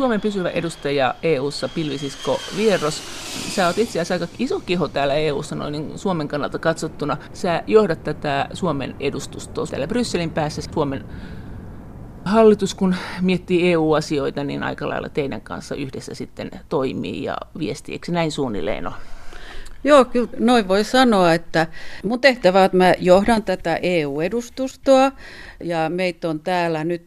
[0.00, 3.02] Suomen pysyvä edustaja EU-ssa Pilvi Sisko Vieros.
[3.54, 7.16] Sä oot itse asiassa aika iso kiho täällä EU-ssa noin niin Suomen kannalta katsottuna.
[7.32, 10.62] Sä johdat tätä Suomen edustustoa täällä Brysselin päässä.
[10.74, 11.04] Suomen
[12.24, 17.94] hallitus, kun miettii EU-asioita, niin aika lailla teidän kanssa yhdessä sitten toimii ja viestii.
[17.94, 18.94] Eikö näin suunnilleen ole?
[19.84, 21.66] Joo, kyllä noin voi sanoa, että
[22.04, 25.12] mun tehtävä on, että mä johdan tätä EU-edustustoa
[25.64, 27.06] ja meitä on täällä nyt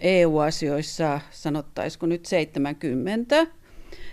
[0.00, 3.46] EU-asioissa, sanottaisiko nyt 70.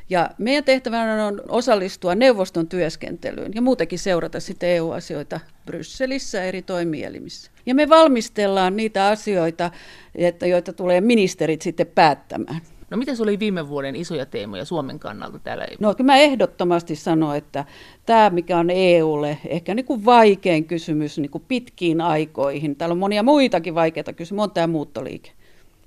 [0.10, 7.52] Ja meidän tehtävänä on osallistua neuvoston työskentelyyn ja muutenkin seurata sitten EU-asioita Brysselissä eri toimielimissä.
[7.66, 9.72] Ja me valmistellaan niitä asioita,
[10.16, 12.62] että, joita tulee ministerit sitten päättämään.
[12.90, 15.66] No mitä se oli viime vuoden isoja teemoja Suomen kannalta täällä?
[15.80, 17.66] No kyllä mä ehdottomasti sanon, että
[18.06, 23.00] tämä mikä on EUlle ehkä niin kuin vaikein kysymys niin kuin pitkiin aikoihin, täällä on
[23.00, 25.32] monia muitakin vaikeita kysymyksiä, on tämä muuttoliike.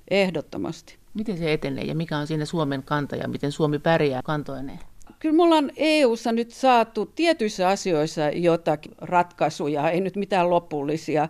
[0.09, 0.97] Ehdottomasti.
[1.13, 4.79] Miten se etenee ja mikä on siinä Suomen kanta ja miten Suomi pärjää kantoineen?
[5.19, 11.29] Kyllä me ollaan EU-ssa nyt saatu tietyissä asioissa jotakin ratkaisuja, ei nyt mitään lopullisia,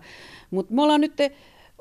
[0.52, 1.18] mutta me ollaan nyt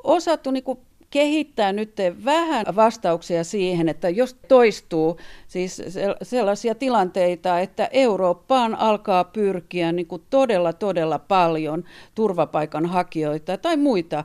[0.05, 0.65] osattu niin
[1.13, 5.83] kehittää nyt vähän vastauksia siihen, että jos toistuu siis
[6.23, 14.25] sellaisia tilanteita, että Eurooppaan alkaa pyrkiä niin kuin todella, todella paljon turvapaikanhakijoita tai muita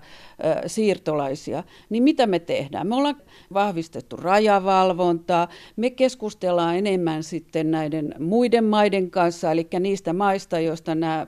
[0.67, 2.88] siirtolaisia, niin mitä me tehdään?
[2.88, 3.22] Me ollaan
[3.53, 11.27] vahvistettu rajavalvontaa, me keskustellaan enemmän sitten näiden muiden maiden kanssa, eli niistä maista, joista nämä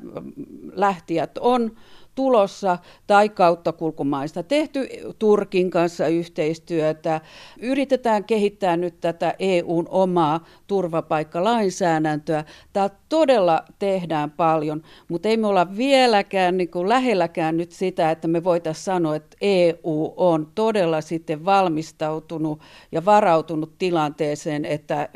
[0.73, 1.71] lähtijät on
[2.15, 4.43] tulossa tai kauttakulkumaista.
[4.43, 4.87] Tehty
[5.19, 7.21] Turkin kanssa yhteistyötä.
[7.61, 12.43] Yritetään kehittää nyt tätä EUn omaa turvapaikkalainsäädäntöä.
[12.73, 18.27] Täällä todella tehdään paljon, mutta ei me olla vieläkään niin kuin lähelläkään nyt sitä, että
[18.27, 25.09] me voitaisiin sanoa, että EU on todella sitten valmistautunut ja varautunut tilanteeseen, että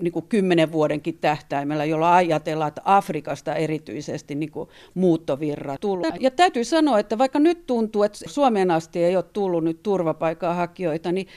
[0.00, 6.21] niin kuin kymmenen vuodenkin tähtäimellä, jolla ajatellaan, että Afrikasta erityisesti niin kuin muuttovirrat tullut.
[6.22, 11.12] Ja täytyy sanoa, että vaikka nyt tuntuu, että Suomen asti ei ole tullut nyt turvapaikanhakijoita,
[11.12, 11.28] niin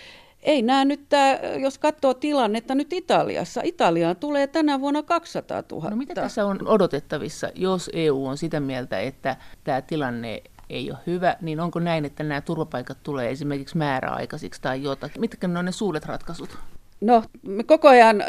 [0.43, 3.61] ei näe nyt, tämä, jos katsoo tilannetta nyt Italiassa.
[3.63, 5.89] Italiaan tulee tänä vuonna 200 000.
[5.89, 10.99] No mitä tässä on odotettavissa, jos EU on sitä mieltä, että tämä tilanne ei ole
[11.07, 15.21] hyvä, niin onko näin, että nämä turvapaikat tulee esimerkiksi määräaikaisiksi tai jotakin?
[15.21, 16.57] Mitkä ne on ne suuret ratkaisut?
[17.01, 18.27] No, me koko ajan äh,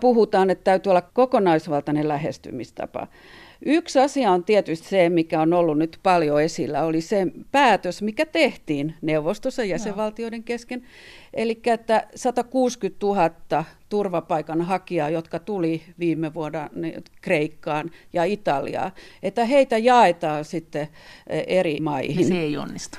[0.00, 3.06] puhutaan, että täytyy olla kokonaisvaltainen lähestymistapa.
[3.66, 8.26] Yksi asia on tietysti se, mikä on ollut nyt paljon esillä, oli se päätös, mikä
[8.26, 10.82] tehtiin neuvostossa jäsenvaltioiden kesken.
[11.34, 16.70] Eli että 160 000 turvapaikanhakijaa, jotka tuli viime vuonna
[17.20, 20.88] Kreikkaan ja Italiaan, että heitä jaetaan sitten
[21.26, 22.20] eh, eri maihin.
[22.20, 22.98] Ja se ei onnistu.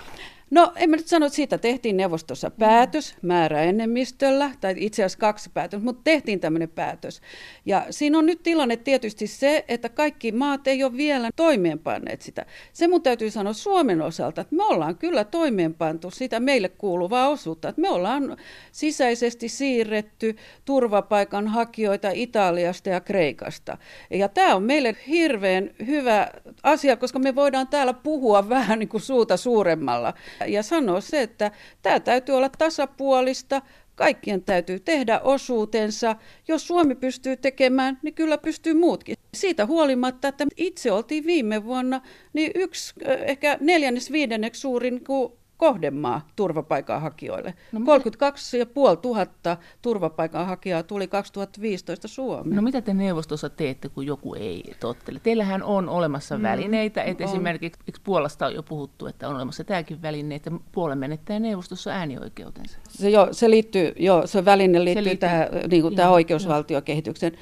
[0.53, 5.49] No, en mä nyt sano, että siitä tehtiin neuvostossa päätös määräenemmistöllä, tai itse asiassa kaksi
[5.53, 7.21] päätöstä, mutta tehtiin tämmöinen päätös.
[7.65, 12.45] Ja siinä on nyt tilanne tietysti se, että kaikki maat ei ole vielä toimeenpanneet sitä.
[12.73, 17.69] Se mun täytyy sanoa Suomen osalta, että me ollaan kyllä toimeenpantu sitä meille kuuluvaa osuutta.
[17.69, 18.37] Että me ollaan
[18.71, 20.35] sisäisesti siirretty
[20.65, 23.77] turvapaikanhakijoita Italiasta ja Kreikasta.
[24.09, 26.27] Ja tämä on meille hirveän hyvä
[26.63, 30.13] asia, koska me voidaan täällä puhua vähän niin kuin suuta suuremmalla
[30.45, 33.61] ja sanoa se, että tämä täytyy olla tasapuolista,
[33.95, 36.15] kaikkien täytyy tehdä osuutensa.
[36.47, 39.15] Jos Suomi pystyy tekemään, niin kyllä pystyy muutkin.
[39.33, 42.01] Siitä huolimatta, että itse oltiin viime vuonna
[42.33, 42.93] niin yksi
[43.25, 45.03] ehkä neljännes viidenneksi suurin
[45.57, 47.53] kohdemaa turvapaikanhakijoille.
[47.71, 52.55] No 32 500 turvapaikanhakijaa tuli 2015 Suomeen.
[52.55, 55.19] No mitä te neuvostossa teette, kun joku ei tottele?
[55.23, 57.29] Teillähän on olemassa mm, välineitä, että on.
[57.29, 62.77] esimerkiksi Puolasta on jo puhuttu, että on olemassa tämäkin väline, että Puolen menettää neuvostossa äänioikeutensa.
[62.89, 67.33] Se, jo, se, liittyy, jo, se väline liittyy, se liittyy tähän, niin kuin, tähän oikeusvaltiokehitykseen.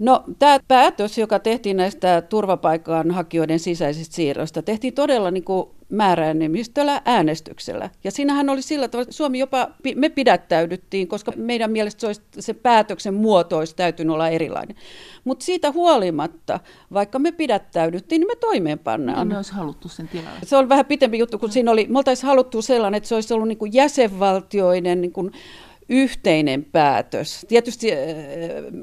[0.00, 7.90] No, tämä päätös, joka tehtiin näistä turvapaikanhakijoiden sisäisistä siirroista, tehtiin todella niin kuin määräenemmistöllä äänestyksellä.
[8.04, 12.22] Ja siinähän oli sillä tavalla, että Suomi jopa, me pidättäydyttiin, koska meidän mielestä se, olisi,
[12.38, 14.76] se päätöksen muoto olisi täytynyt olla erilainen.
[15.24, 16.60] Mutta siitä huolimatta,
[16.92, 19.18] vaikka me pidättäydyttiin, niin me toimeenpannaan.
[19.18, 20.38] Miten me olisi haluttu sen tilalle?
[20.44, 23.34] Se on vähän pitempi juttu, kun siinä oli, me oltaisiin haluttu sellainen, että se olisi
[23.34, 25.32] ollut niin kuin jäsenvaltioiden niin kuin
[25.88, 27.46] yhteinen päätös.
[27.48, 27.98] Tietysti äh,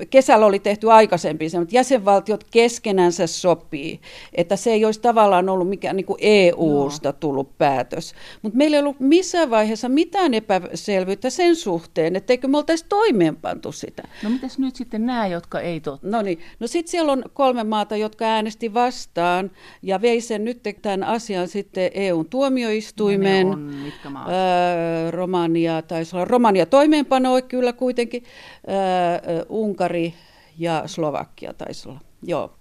[0.10, 4.02] kesällä oli tehty aikaisempi se, mutta jäsenvaltiot keskenänsä sopii,
[4.36, 8.14] että se ei olisi tavallaan ollut mikään niin EU-sta tullut päätös.
[8.42, 14.04] Mutta meillä ei ollut missään vaiheessa mitään epäselvyyttä sen suhteen, etteikö me oltaisi toimeenpantu sitä.
[14.24, 16.08] No mitäs nyt sitten nämä, jotka ei totta?
[16.08, 19.52] No niin, no sitten siellä on kolme maata, jotka äänesti vastaan
[19.82, 23.48] ja vei sen nyt tämän asian sitten EUn tuomioistuimeen.
[23.48, 24.28] No on, mitkä maat?
[24.28, 28.24] Öö, Romania, taisi olla Romania toimi toimeenpanoi kyllä kuitenkin
[28.68, 30.13] ää, Unkari
[30.60, 32.00] ja Slovakia taisi olla.
[32.24, 32.54] Joo.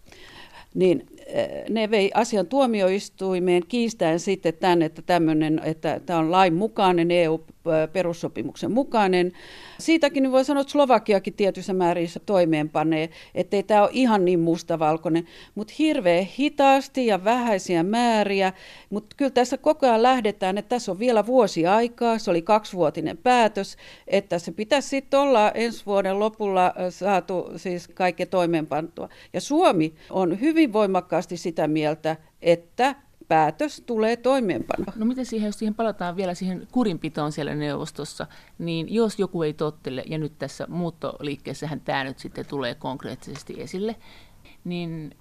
[0.75, 1.07] Niin
[1.69, 7.09] ne vei asian tuomioistuimeen kiistäen sitten tämän, että, tämmöinen, että tämä on lain mukainen,
[7.67, 9.33] EU-perussopimuksen mukainen.
[9.79, 15.75] Siitäkin voi sanoa, että Slovakiakin tietyssä määrin toimeenpanee, ettei tämä ole ihan niin mustavalkoinen, mutta
[15.79, 18.53] hirveän hitaasti ja vähäisiä määriä.
[18.91, 23.19] Mutta kyllä tässä koko ajan lähdetään, että tässä on vielä vuosi aikaa, se oli kaksivuotinen
[23.19, 23.77] päätös,
[24.07, 29.09] että se pitäisi sitten olla ensi vuoden lopulla saatu siis kaikki toimeenpantua.
[29.33, 32.95] Ja Suomi on hyvin voimakkaasti sitä mieltä, että
[33.29, 34.93] päätös tulee toimeenpanoa.
[34.97, 38.27] No miten siihen, jos siihen palataan vielä siihen kurinpitoon siellä neuvostossa,
[38.59, 43.97] niin jos joku ei tottele, ja nyt tässä muuttoliikkeessähän tämä nyt sitten tulee konkreettisesti esille,
[44.65, 45.17] niin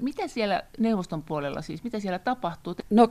[0.00, 2.74] mitä siellä neuvoston puolella siis, mitä siellä tapahtuu?
[2.90, 3.08] No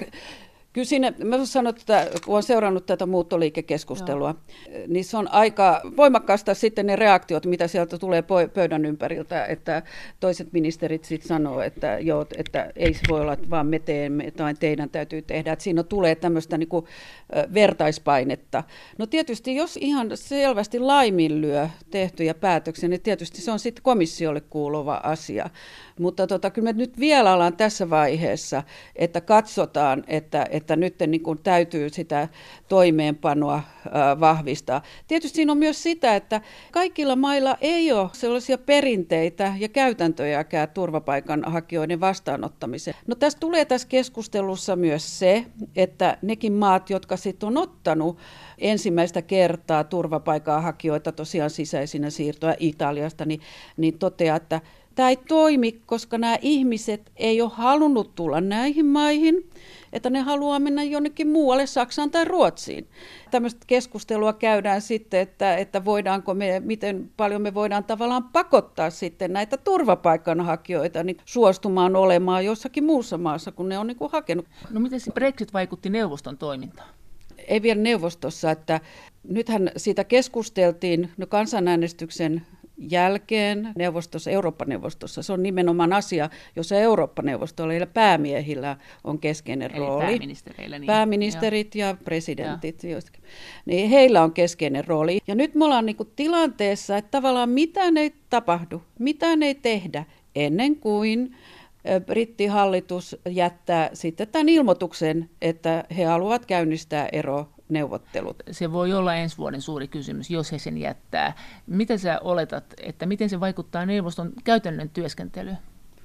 [0.74, 4.36] Kyllä siinä, mä sanon, että kun olen seurannut tätä muuttoliikekeskustelua,
[4.68, 4.84] Joo.
[4.88, 8.24] niin se on aika voimakkaasta sitten ne reaktiot, mitä sieltä tulee
[8.54, 9.84] pöydän ympäriltä, että
[10.20, 14.32] toiset ministerit sitten sanoo, että joo, että ei se voi olla, että vaan me teemme
[14.32, 16.86] tai teidän täytyy tehdä, että siinä tulee tämmöistä niin kuin
[17.54, 18.64] vertaispainetta.
[18.98, 25.02] No tietysti, jos ihan selvästi laiminlyö tehtyjä päätöksiä, niin tietysti se on sitten komissiolle kuuluva
[25.04, 25.50] asia.
[26.00, 28.64] Mutta tota, kyllä me nyt vielä ollaan tässä vaiheessa,
[28.96, 32.28] että katsotaan, että, että nyt niin kuin täytyy sitä
[32.70, 33.62] toimeenpanoa
[34.20, 34.82] vahvistaa.
[35.08, 42.00] Tietysti siinä on myös sitä, että kaikilla mailla ei ole sellaisia perinteitä ja käytäntöjäkään turvapaikanhakijoiden
[42.00, 42.96] vastaanottamiseen.
[43.08, 45.46] No tässä tulee tässä keskustelussa myös se,
[45.76, 48.18] että nekin maat, jotka sitten on ottanut
[48.58, 53.42] ensimmäistä kertaa turvapaikanhakijoita tosiaan sisäisinä siirtoja Italiasta, niin,
[53.78, 54.62] niin toteaa, että
[54.96, 59.50] tämä ei toimi, koska nämä ihmiset ei ole halunnut tulla näihin maihin,
[59.94, 62.88] että ne haluaa mennä jonnekin muualle, Saksaan tai Ruotsiin.
[63.32, 69.34] Tämmöistä keskustelua käydään sitten, että, että voidaanko me, miten paljon me voidaan tavallaan pakottaa sitten
[69.34, 74.46] näitä turvapaikanhakijoita niin suostumaan olemaan jossakin muussa maassa, kun ne on niin kuin hakenut.
[74.70, 76.90] No miten se Brexit vaikutti neuvoston toimintaan?
[77.48, 78.82] Ei vielä neuvostossa, että
[79.24, 82.42] nythän siitä keskusteltiin no kansanäänestyksen
[82.78, 85.24] jälkeen neuvostossa, Eurooppa-neuvostossa.
[85.24, 90.06] Se on nimenomaan asia, jossa Eurooppa-neuvostolla ja päämiehillä on keskeinen Eli rooli.
[90.06, 90.88] Pääministereillä, niin.
[90.88, 92.82] Pääministerit ja, ja presidentit.
[93.66, 95.20] Niin heillä on keskeinen rooli.
[95.28, 100.06] Ja nyt me ollaan niin tilanteessa, että tavallaan mitään ei tapahdu, mitään ei tehdä
[100.36, 101.36] ennen kuin
[102.06, 108.44] brittihallitus jättää sitten tämän ilmoituksen, että he haluavat käynnistää ero neuvottelut.
[108.52, 111.34] Se voi olla ensi vuoden suuri kysymys, jos he sen jättää.
[111.68, 115.58] Mitä sä oletat, että miten se vaikuttaa neuvoston käytännön työskentelyyn?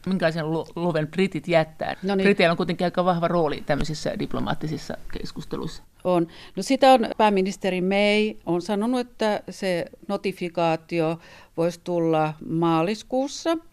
[0.07, 1.97] Minkälaisen luven britit jättää?
[2.03, 2.25] No niin.
[2.25, 5.83] Briteillä on kuitenkin aika vahva rooli tämmöisissä diplomaattisissa keskusteluissa.
[6.05, 6.27] On.
[6.57, 11.19] No sitä on pääministeri May on sanonut, että se notifikaatio
[11.57, 13.57] voisi tulla maaliskuussa–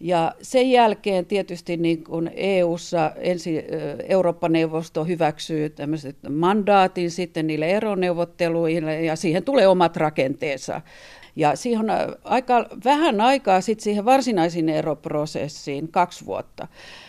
[0.00, 3.64] ja sen jälkeen tietysti niin kun EU-ssa ensi,
[4.08, 10.80] Eurooppa-neuvosto hyväksyy tämmöiset mandaatin sitten niille eroneuvotteluille ja siihen tulee omat rakenteensa.
[11.36, 16.68] Ja siihen on aika vähän aikaa sitten siihen varsinaisiin eroprosessiin, kaksi vuotta.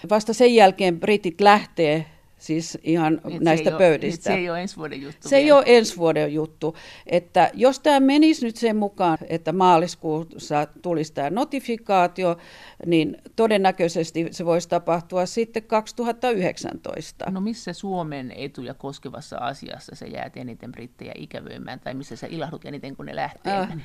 [0.10, 2.06] Vasta sen jälkeen britit lähtee
[2.38, 4.30] siis ihan niin, näistä se pöydistä.
[4.30, 5.30] Ole, se ei ole ensi vuoden juttu.
[5.30, 5.45] Se vielä.
[5.45, 6.75] ei ole ensi vuoden juttu.
[7.06, 12.38] Että jos tämä menisi nyt sen mukaan, että maaliskuussa tulisi tämä notifikaatio,
[12.86, 17.32] niin todennäköisesti se voisi tapahtua sitten 2019.
[17.32, 22.65] No missä Suomen etuja koskevassa asiassa se jää eniten brittejä ikävöimään, tai missä se ilahdut
[22.65, 23.53] eniten, kun ne lähtee?
[23.53, 23.77] Äh.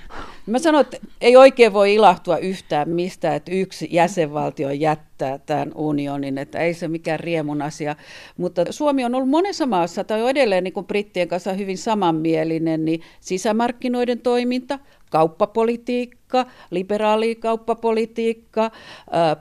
[0.47, 5.12] Mä sanon, että ei oikein voi ilahtua yhtään mistä, että yksi jäsenvaltio jättää
[5.47, 7.97] tämän unionin, että ei se mikään riemun asia.
[8.37, 12.85] Mutta Suomi on ollut monessa maassa, tai on edelleen niin kuin brittien kanssa hyvin samanmielinen,
[12.85, 14.79] niin sisämarkkinoiden toiminta,
[15.11, 18.71] kauppapolitiikka, liberaali kauppapolitiikka,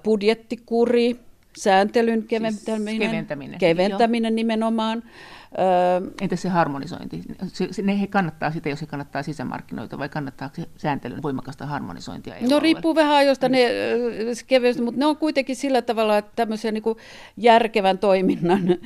[0.03, 1.15] budjettikuri,
[1.57, 5.03] sääntelyn keventäminen, siis keventäminen, keventäminen nimenomaan.
[6.21, 7.21] Entä se harmonisointi?
[7.47, 12.35] Se, ne he kannattaa sitä, jos he kannattaa sisämarkkinoita, vai kannattaako se sääntelyn voimakasta harmonisointia?
[12.49, 13.67] No riippuu vähän ajoista ne
[14.47, 16.97] kevyesti, mutta ne on kuitenkin sillä tavalla, että tämmöisiä niin kuin
[17.37, 18.77] järkevän toiminnan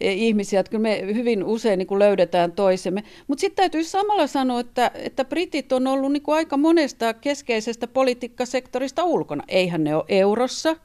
[0.00, 3.02] ihmisiä, että kyllä me hyvin usein niin kuin löydetään toisemme.
[3.26, 7.86] Mutta sitten täytyy samalla sanoa, että, että britit on ollut niin kuin aika monesta keskeisestä
[7.86, 9.44] politiikkasektorista ulkona.
[9.48, 10.76] Eihän ne ole eurossa,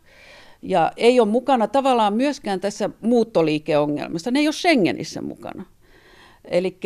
[0.61, 4.31] ja ei ole mukana tavallaan myöskään tässä muuttoliikeongelmassa.
[4.31, 5.65] Ne ei ole Schengenissä mukana.
[6.45, 6.77] Eli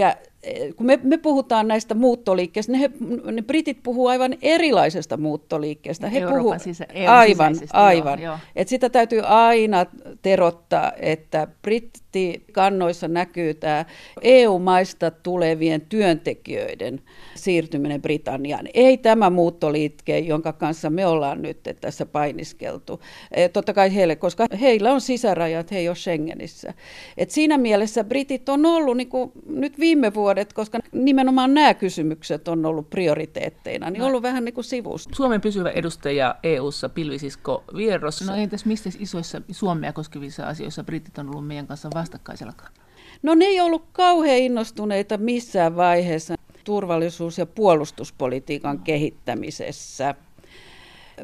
[0.75, 2.89] kun me, me puhutaan näistä muuttoliikkeistä, ne, he,
[3.31, 6.09] ne britit puhuu aivan erilaisesta muuttoliikkeestä.
[6.09, 8.19] He puhuu sisä, aivan, aivan.
[8.55, 9.85] Et sitä täytyy aina
[10.21, 13.85] terottaa, että brittikannoissa näkyy tämä
[14.21, 17.01] EU-maista tulevien työntekijöiden
[17.35, 18.67] siirtyminen Britanniaan.
[18.73, 23.01] Ei tämä muuttoliike, jonka kanssa me ollaan nyt tässä painiskeltu.
[23.31, 26.73] E, totta kai heille, koska heillä on sisärajat, he ei ole Schengenissä.
[27.17, 32.48] Et siinä mielessä britit on ollut niin kuin nyt viime vuodet, koska nimenomaan nämä kysymykset
[32.48, 34.08] on ollut prioriteetteina, niin no.
[34.08, 35.16] ollut vähän niin kuin sivusta.
[35.16, 38.28] Suomen pysyvä edustaja EU-ssa Pilvisisko Vieros.
[38.28, 42.84] No entäs mistä isoissa Suomea koskevissa asioissa britit on ollut meidän kanssa vastakkaisella kannalla?
[43.24, 50.16] No ne ei ollut kauhean innostuneita missään vaiheessa turvallisuus- ja puolustuspolitiikan kehittämisessä.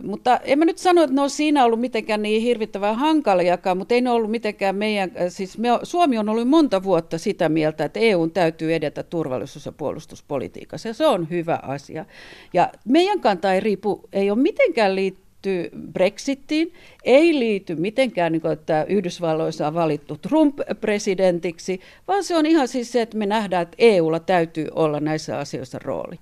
[0.01, 3.93] Mutta en mä nyt sano, että ne on siinä ollut mitenkään niin hirvittävän hankaliakaan, mutta
[3.93, 7.99] ei ne ollut mitenkään meidän, siis me, Suomi on ollut monta vuotta sitä mieltä, että
[7.99, 12.05] EU täytyy edetä turvallisuus- ja puolustuspolitiikassa, ja se on hyvä asia.
[12.53, 18.41] Ja meidän kanta ei riipu, ei ole mitenkään liittynyt liittyy Brexitiin, ei liity mitenkään, niin
[18.41, 23.25] kuin, että Yhdysvalloissa on valittu Trump presidentiksi, vaan se on ihan siis se, että me
[23.25, 26.19] nähdään, että EUlla täytyy olla näissä asioissa rooli.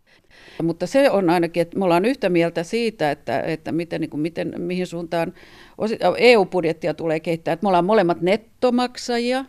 [0.63, 4.21] Mutta se on ainakin, että me ollaan yhtä mieltä siitä, että, että miten, niin kuin,
[4.21, 5.33] miten, mihin suuntaan
[6.17, 7.53] EU-budjettia tulee kehittää.
[7.53, 9.45] Että me ollaan molemmat nettomaksajia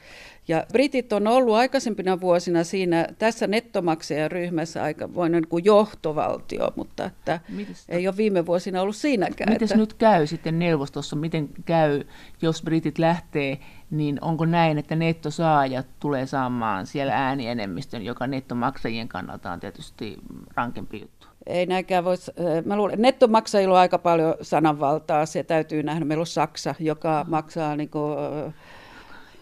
[0.49, 7.41] ja britit on ollut aikaisempina vuosina siinä tässä nettomaksajaryhmässä aika voinen kuin johtovaltio, mutta että
[7.89, 9.53] ei ole viime vuosina ollut siinäkään.
[9.53, 9.77] Miten että...
[9.77, 12.03] nyt käy sitten neuvostossa, miten käy,
[12.43, 13.59] jos britit lähtee,
[13.91, 20.17] niin onko näin, että nettosaajat tulee saamaan siellä äänienemmistön, joka nettomaksajien kannalta on tietysti
[20.55, 21.29] rankempi juttu?
[21.47, 22.33] ei näinkään voisi,
[22.65, 26.05] mä luulen, nettomaksajilla on aika paljon sananvaltaa, se täytyy nähdä.
[26.05, 28.19] Meillä on Saksa, joka maksaa niin kuin,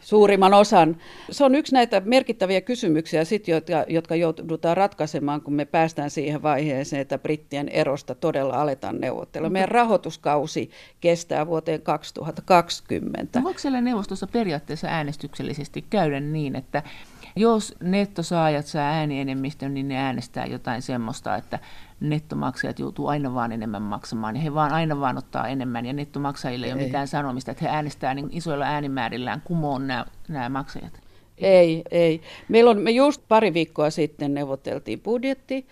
[0.06, 0.96] suurimman osan.
[1.30, 6.42] Se on yksi näitä merkittäviä kysymyksiä, sit, jotka, jotka joudutaan ratkaisemaan, kun me päästään siihen
[6.42, 9.50] vaiheeseen, että brittien erosta todella aletaan neuvottella.
[9.50, 10.70] Meidän rahoituskausi
[11.00, 13.42] kestää vuoteen 2020.
[13.42, 16.82] Voiko siellä neuvostossa periaatteessa äänestyksellisesti käydä niin, että
[17.36, 21.58] jos nettosaajat saa äänienemmistön, niin ne äänestää jotain semmoista, että
[22.00, 26.66] nettomaksajat joutuu aina vaan enemmän maksamaan, ja he vaan aina vaan ottaa enemmän, ja nettomaksajille
[26.66, 31.00] ei, ei ole mitään sanomista, että he äänestää niin isoilla äänimäärillään kumoon nämä, nämä maksajat.
[31.38, 32.20] Ei, ei.
[32.48, 35.66] Meillä on, me just pari viikkoa sitten neuvoteltiin budjetti,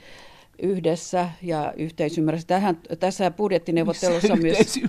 [0.62, 2.46] yhdessä ja yhteisymmärrys.
[2.46, 4.80] Tähän, tässä budjettineuvottelussa myös...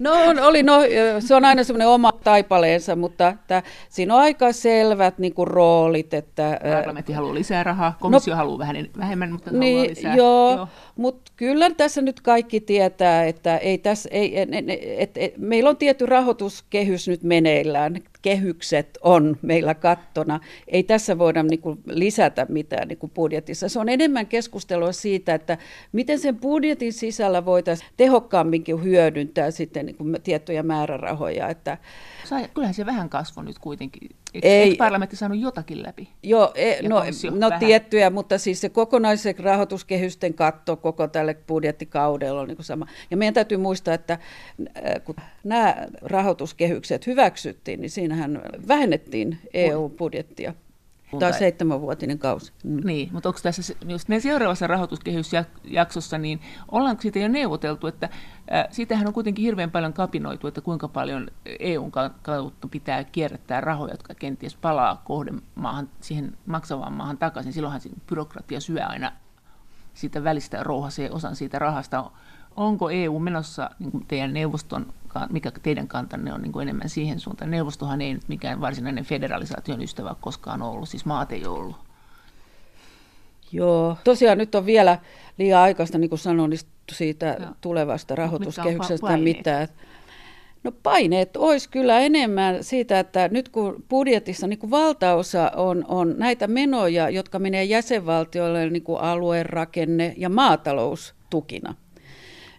[0.00, 0.80] No, on, oli, no,
[1.18, 6.14] se on aina semmoinen oma taipaleensa, mutta että siinä on aika selvät niin kuin, roolit.
[6.14, 10.16] Että, Parlamentti haluaa lisää rahaa, komissio no, haluaa vähän vähemmän, mutta niin, haluaa lisää.
[10.16, 10.68] Joo, joo.
[10.96, 14.64] mutta kyllä tässä nyt kaikki tietää, että ei tässä, ei, et, et,
[14.98, 20.40] et, et, meillä on tietty rahoituskehys nyt meneillään kehykset on meillä kattona.
[20.68, 23.68] Ei tässä voida niin kuin lisätä mitään niin kuin budjetissa.
[23.68, 25.58] Se on enemmän keskustelua siitä, että
[25.92, 31.48] miten sen budjetin sisällä voitaisiin tehokkaamminkin hyödyntää sitten niin kuin tiettyjä määrärahoja.
[31.48, 31.78] Että,
[32.54, 34.10] kyllähän se vähän kasvoi nyt kuitenkin.
[34.34, 36.08] Eikö, ei, eikö parlamentti saanut jotakin läpi?
[36.22, 42.48] Joo, e, no, no tiettyjä, mutta siis se kokonaisen rahoituskehysten katto koko tälle budjettikaudella on
[42.48, 42.86] niin sama.
[43.10, 50.54] Ja meidän täytyy muistaa, että äh, kun nämä rahoituskehykset hyväksyttiin, niin siinähän vähennettiin EU-budjettia.
[51.18, 52.52] Tämä on seitsemänvuotinen kausi.
[52.64, 52.80] Mm.
[52.84, 56.40] Niin, mutta onko tässä just ne seuraavassa rahoituskehysjaksossa, niin
[56.70, 58.08] ollaanko siitä jo neuvoteltu, että
[58.52, 63.92] äh, siitähän on kuitenkin hirveän paljon kapinoitu, että kuinka paljon EUn kautta pitää kierrättää rahoja,
[63.92, 67.52] jotka kenties palaa kohdemaahan, siihen maksavaan maahan takaisin.
[67.52, 69.12] Silloinhan byrokratia syö aina
[69.94, 72.10] siitä välistä rouhasee osan siitä rahasta.
[72.56, 74.86] Onko EU menossa niin teidän neuvoston
[75.30, 77.50] mikä teidän kantanne on niin kuin enemmän siihen suuntaan?
[77.50, 81.76] Neuvostohan ei nyt mikään varsinainen federalisaation ystävä koskaan ollut, siis maat ei ollut.
[83.52, 84.98] Joo, tosiaan nyt on vielä
[85.38, 86.60] liian aikaista, niin kuin sanoin, niin
[86.92, 87.50] siitä Joo.
[87.60, 89.68] tulevasta rahoituskehyksestä mitään.
[90.64, 96.14] No paineet olisi kyllä enemmän siitä, että nyt kun budjetissa niin kuin valtaosa on, on
[96.18, 101.74] näitä menoja, jotka menee jäsenvaltioille niin kuin alueen rakenne ja maataloustukina–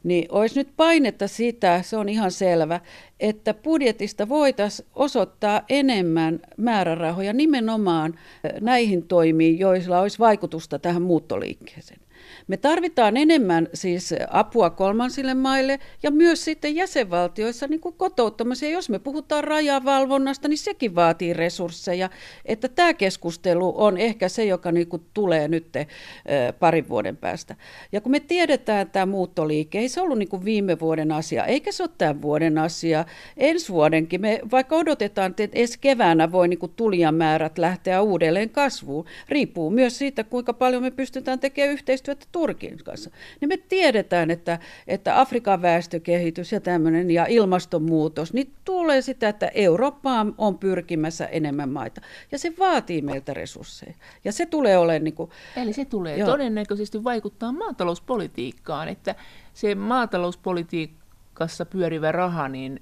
[0.03, 2.79] niin olisi nyt painetta sitä, se on ihan selvä,
[3.20, 8.20] että budjetista voitaisiin osoittaa enemmän määrärahoja nimenomaan
[8.62, 12.00] näihin toimiin, joilla olisi vaikutusta tähän muuttoliikkeeseen.
[12.47, 18.65] Me tarvitaan enemmän siis apua kolmansille maille ja myös sitten jäsenvaltioissa niin kuin kotouttamassa.
[18.65, 22.09] Ja jos me puhutaan rajavalvonnasta, niin sekin vaatii resursseja.
[22.45, 25.73] Että tämä keskustelu on ehkä se, joka niin kuin tulee nyt
[26.59, 27.55] parin vuoden päästä.
[27.91, 31.71] Ja kun me tiedetään, tämä muuttoliike, ei se ollut niin kuin viime vuoden asia, eikä
[31.71, 33.05] se ole tämän vuoden asia.
[33.38, 39.05] Ensi vuodenkin, me vaikka odotetaan, että ensi keväänä voi niin kuin tulijamäärät lähteä uudelleen kasvuun,
[39.29, 43.09] riippuu myös siitä, kuinka paljon me pystytään tekemään yhteistyötä Turkin kanssa.
[43.41, 49.51] Niin me tiedetään, että, että Afrikan väestökehitys ja tämmöinen ja ilmastonmuutos, niin tulee sitä, että
[49.53, 52.01] Eurooppaan on pyrkimässä enemmän maita.
[52.31, 53.93] Ja se vaatii meiltä resursseja.
[54.23, 55.03] Ja se tulee olemaan...
[55.03, 56.29] Niin kuin, Eli se tulee joo.
[56.29, 59.15] todennäköisesti vaikuttaa maatalouspolitiikkaan, että
[59.53, 62.79] se maatalouspolitiikassa pyörivä raha, niin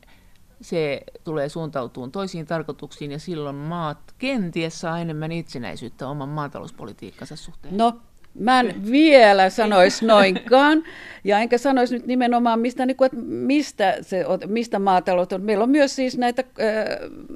[0.61, 7.77] se tulee suuntautumaan toisiin tarkoituksiin ja silloin maat kenties saa enemmän itsenäisyyttä oman maatalouspolitiikkansa suhteen.
[7.77, 8.01] No
[8.33, 10.83] Mä en vielä sanoisi noinkaan,
[11.23, 15.41] ja enkä sanoisi nyt nimenomaan mistä, niin kuin, että mistä, se, mistä maatalous on.
[15.41, 16.43] Meillä on myös siis näitä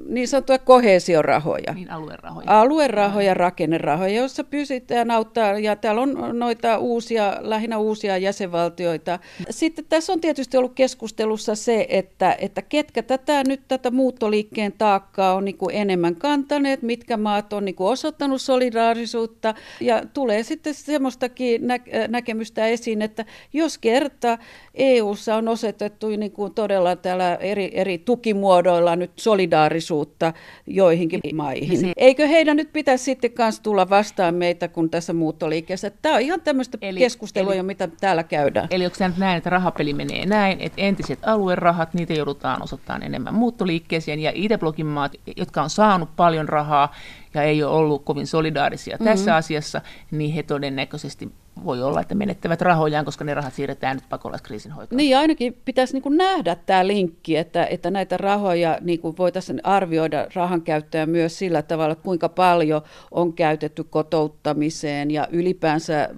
[0.08, 1.72] niin sanottuja kohesiorahoja.
[1.74, 2.60] Niin, aluerahoja.
[2.60, 9.18] Aluerahoja, rakennerahoja, joissa pysytään auttaa, ja täällä on noita uusia, lähinnä uusia jäsenvaltioita.
[9.50, 15.34] Sitten tässä on tietysti ollut keskustelussa se, että, että ketkä tätä nyt tätä muuttoliikkeen taakkaa
[15.34, 21.78] on niin enemmän kantaneet, mitkä maat on niin osoittanut solidaarisuutta, ja tulee sitten semmoistakin nä-
[22.08, 24.38] näkemystä esiin, että jos kerta
[24.74, 30.32] EU:ssa on osoitettu niin kuin todella täällä eri, eri tukimuodoilla nyt solidaarisuutta
[30.66, 31.80] joihinkin maihin.
[31.80, 31.92] Se...
[31.96, 35.90] Eikö heidän nyt pitäisi sitten kanssa tulla vastaan meitä, kun tässä muuttoliikkeessä?
[35.90, 38.68] Tämä on ihan tämmöistä eli, keskustelua, eli, mitä täällä käydään.
[38.70, 43.02] Eli onko tämä nyt näin, että rahapeli menee näin, että entiset aluerahat, niitä joudutaan osoittamaan
[43.02, 46.94] enemmän muuttoliikkeeseen, ja Itäblogin maat, jotka on saanut paljon rahaa,
[47.34, 49.04] ja ei ole ollut kovin solidaarisia mm-hmm.
[49.04, 51.32] tässä asiassa, niin he todennäköisesti
[51.64, 54.96] voi olla, että menettävät rahojaan, koska ne rahat siirretään nyt pakolaiskriisin hoitoon.
[54.96, 59.60] Niin, ainakin pitäisi niin kuin nähdä tämä linkki, että, että näitä rahoja niin kuin voitaisiin
[59.64, 66.08] arvioida rahan käyttöä myös sillä tavalla, että kuinka paljon on käytetty kotouttamiseen ja ylipäänsä äh,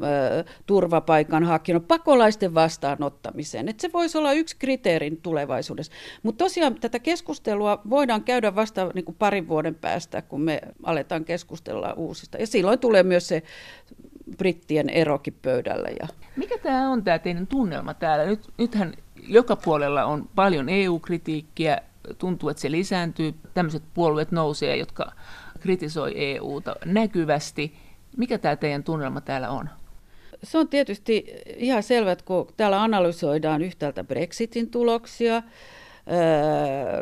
[0.66, 3.68] turvapaikan hakijoiden pakolaisten vastaanottamiseen.
[3.68, 5.92] Että se voisi olla yksi kriteerin tulevaisuudessa.
[6.22, 11.24] Mutta tosiaan tätä keskustelua voidaan käydä vasta niin kuin parin vuoden päästä, kun me aletaan
[11.24, 12.38] keskustella uusista.
[12.38, 13.42] Ja silloin tulee myös se
[14.38, 15.88] brittien erokin pöydällä.
[16.00, 16.08] Ja...
[16.36, 18.24] Mikä tämä on tämä teidän tunnelma täällä?
[18.24, 18.94] Nyt, nythän
[19.28, 21.80] joka puolella on paljon EU-kritiikkiä,
[22.18, 23.34] tuntuu, että se lisääntyy.
[23.54, 25.12] Tämmöiset puolueet nousee, jotka
[25.60, 27.74] kritisoi EUta näkyvästi.
[28.16, 29.68] Mikä tämä teidän tunnelma täällä on?
[30.42, 35.42] Se on tietysti ihan selvä, että kun täällä analysoidaan yhtäältä Brexitin tuloksia,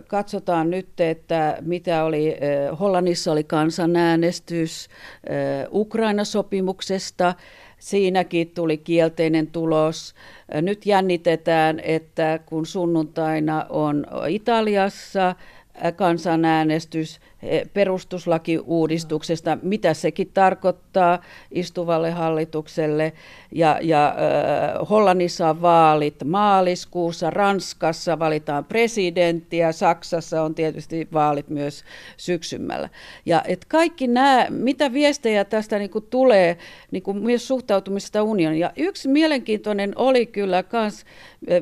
[0.08, 2.36] Katsotaan nyt, että mitä oli,
[2.80, 4.88] Hollannissa oli kansanäänestys
[5.72, 7.34] Ukraina-sopimuksesta,
[7.78, 10.14] siinäkin tuli kielteinen tulos.
[10.62, 15.34] Nyt jännitetään, että kun sunnuntaina on Italiassa
[15.96, 17.20] kansanäänestys
[17.72, 21.18] perustuslakiuudistuksesta, mitä sekin tarkoittaa
[21.50, 23.12] istuvalle hallitukselle.
[23.52, 31.84] Ja, ja äh, Hollannissa on vaalit maaliskuussa, Ranskassa valitaan presidenttiä, Saksassa on tietysti vaalit myös
[32.16, 32.88] syksymällä.
[33.26, 36.58] Ja et kaikki nämä, mitä viestejä tästä niin kuin tulee,
[36.90, 38.60] niin kuin myös suhtautumisesta unioniin.
[38.60, 41.04] Ja yksi mielenkiintoinen oli kyllä myös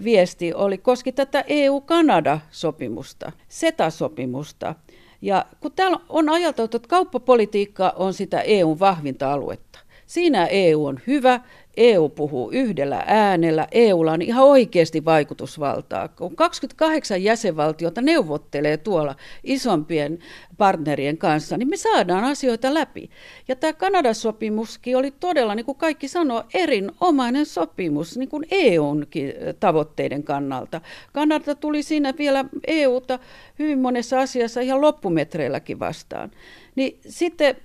[0.05, 4.75] viesti, oli koski tätä EU-Kanada-sopimusta, SETA-sopimusta.
[5.22, 9.78] Ja kun täällä on ajateltu, että kauppapolitiikka on sitä EUn vahvinta aluetta.
[10.06, 11.40] Siinä EU on hyvä,
[11.76, 16.08] EU puhuu yhdellä äänellä, EUlla on ihan oikeasti vaikutusvaltaa.
[16.08, 20.18] Kun 28 jäsenvaltiota neuvottelee tuolla isompien
[20.58, 23.11] partnerien kanssa, niin me saadaan asioita läpi.
[23.48, 29.06] Ja tämä Kanadan sopimuskin oli todella, niin kuin kaikki sanoo, erinomainen sopimus niin kuin EUn
[29.61, 30.80] tavoitteiden kannalta.
[31.12, 33.18] Kanada tuli siinä vielä EUta
[33.58, 36.30] hyvin monessa asiassa ihan loppumetreilläkin vastaan.
[36.74, 37.56] Niin sitten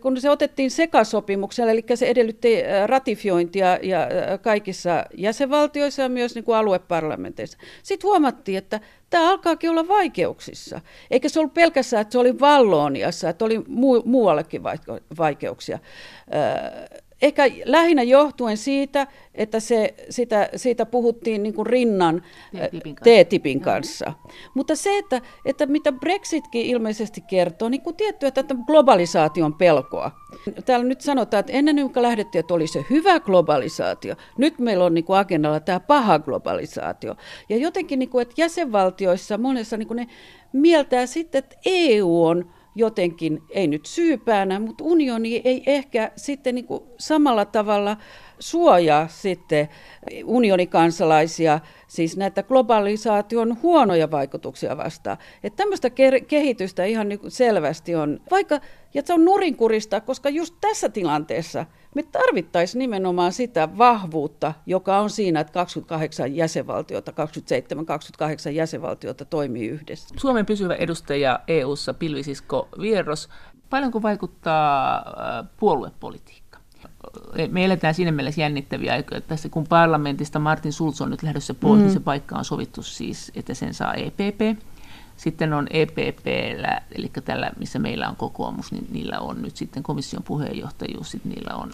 [0.00, 6.34] kun se otettiin sekasopimuksella, eli se edellytti äh, ratifiointia ja äh, kaikissa jäsenvaltioissa ja myös
[6.34, 7.58] niin kuin alueparlamenteissa.
[7.82, 10.80] Sitten huomattiin, että tämä alkaakin olla vaikeuksissa.
[11.10, 14.62] Eikä se ollut pelkästään, että se oli Valloniassa, että oli muu- muuallekin
[15.18, 15.78] vaikeuksia.
[16.34, 22.22] Äh, Ehkä lähinnä johtuen siitä, että se, sitä, siitä puhuttiin niin kuin rinnan
[23.02, 24.04] T-tipin kanssa.
[24.04, 24.32] kanssa.
[24.54, 30.10] Mutta se, että, että mitä Brexitkin ilmeisesti kertoo, niin kuin tiettyä tätä globalisaation pelkoa.
[30.64, 34.14] Täällä nyt sanotaan, että ennen kuin lähdettiin, että oli se hyvä globalisaatio.
[34.38, 37.16] Nyt meillä on niin kuin agendalla tämä paha globalisaatio.
[37.48, 40.06] Ja jotenkin, niin kuin, että jäsenvaltioissa monessa niin kuin ne
[40.52, 46.66] mieltää sitten, että EU on jotenkin, ei nyt syypäänä, mutta unioni ei ehkä sitten niin
[46.66, 47.96] kuin samalla tavalla
[48.38, 49.68] suojaa sitten
[50.24, 55.18] unionikansalaisia, siis näitä globalisaation huonoja vaikutuksia vastaan.
[55.44, 55.90] Että tämmöistä
[56.28, 58.60] kehitystä ihan niin selvästi on, vaikka,
[58.94, 65.10] ja se on nurinkurista, koska just tässä tilanteessa me tarvittaisiin nimenomaan sitä vahvuutta, joka on
[65.10, 67.12] siinä, että 28 jäsenvaltiota,
[68.48, 70.14] 27-28 jäsenvaltiota toimii yhdessä.
[70.18, 73.28] Suomen pysyvä edustaja EU-ssa Pilvisisko Vierros,
[73.70, 76.58] paljonko vaikuttaa äh, puoluepolitiikka?
[77.50, 81.54] Me eletään siinä mielessä jännittäviä aikoja, että tässä kun parlamentista Martin Schulz on nyt lähdössä
[81.54, 81.84] pois, niin mm.
[81.84, 84.60] niin se paikka on sovittu siis, että sen saa EPP.
[85.16, 86.26] Sitten on EPP,
[86.94, 91.54] eli tällä, missä meillä on kokoomus, niin niillä on nyt sitten komission puheenjohtajuus, sitten niillä
[91.54, 91.70] on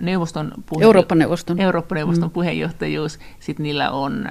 [0.00, 2.32] neuvoston puhe- Eurooppa-neuvoston, Eurooppa-neuvoston mm.
[2.32, 4.28] puheenjohtajuus, sitten niillä on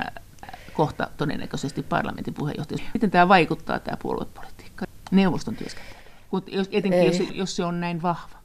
[0.73, 2.83] kohta todennäköisesti parlamentin puheenjohtajuus.
[2.93, 5.97] Miten tämä vaikuttaa, tämä puoluepolitiikka, neuvoston työskentely,
[6.71, 8.37] etenkin jos, jos se on näin vahva?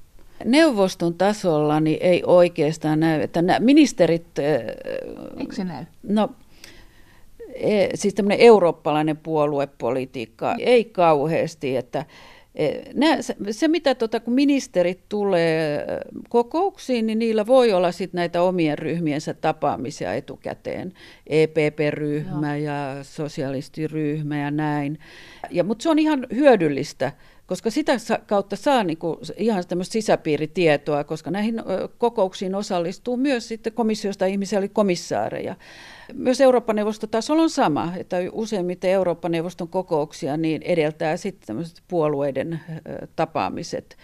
[0.45, 4.27] Neuvoston tasolla niin ei oikeastaan näy, että nämä ministerit...
[5.39, 5.85] Eikö se näy?
[6.03, 6.31] No
[7.94, 12.05] siis tämmöinen eurooppalainen puoluepolitiikka, ei kauheasti, että
[12.55, 12.68] e,
[13.51, 15.87] se, mitä tota, kun ministerit tulee
[16.29, 20.92] kokouksiin, niin niillä voi olla sit näitä omien ryhmiensä tapaamisia etukäteen.
[21.27, 22.66] EPP-ryhmä Joo.
[22.66, 24.98] ja sosialistiryhmä ja näin.
[25.51, 27.12] Ja, mutta se on ihan hyödyllistä,
[27.46, 27.92] koska sitä
[28.27, 31.62] kautta saa niinku ihan tämmöistä sisäpiiritietoa, koska näihin
[31.98, 35.57] kokouksiin osallistuu myös sitten komissiosta ihmisiä, eli komissaareja.
[36.14, 42.61] Myös Eurooppa-neuvoston tasolla on sama, että useimmiten Eurooppa-neuvoston kokouksia niin edeltää sitten tämmöiset puolueiden
[43.16, 43.96] tapaamiset.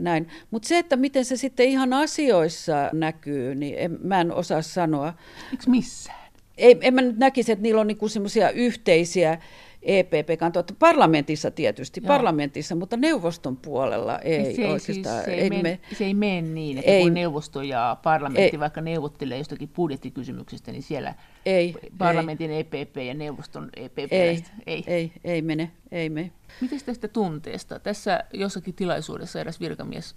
[0.00, 0.28] Näin.
[0.50, 5.14] Mutta se, että miten se sitten ihan asioissa näkyy, niin en, mä en osaa sanoa.
[5.52, 6.24] Eikö missään?
[6.58, 9.38] Ei, en mä nyt näkisi, että niillä on niinku semmoisia yhteisiä
[9.84, 10.64] EPP-kantoa.
[10.78, 12.08] Parlamentissa tietysti, Joo.
[12.08, 15.16] parlamentissa, mutta neuvoston puolella ei, se ei oikeastaan.
[15.16, 18.56] Siis, se, ei ei me, se ei mene niin, että ei, kun neuvosto ja parlamentti
[18.56, 21.14] ei, vaikka neuvottelee jostakin budjettikysymyksestä, niin siellä
[21.46, 22.60] ei, parlamentin ei.
[22.60, 24.12] EPP ja neuvoston EPP.
[24.12, 26.30] Ei, ei, ei, ei mene, ei mene.
[26.60, 27.78] Miten tästä tunteesta?
[27.78, 30.16] Tässä jossakin tilaisuudessa eräs virkamies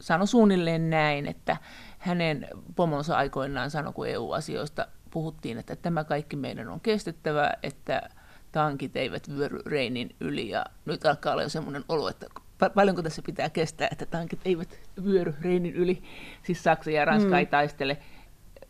[0.00, 1.56] sanoi suunnilleen näin, että
[1.98, 8.10] hänen pomonsa aikoinaan sanoi, kun EU-asioista puhuttiin, että tämä kaikki meidän on kestettävä, että
[8.52, 12.26] tankit eivät vyöry Reinin yli ja nyt alkaa olla jo semmoinen olo, että
[12.74, 16.02] paljonko tässä pitää kestää, että tankit eivät vyöry Reinin yli,
[16.42, 17.34] siis Saksa ja Ranska mm.
[17.34, 17.98] ei taistele.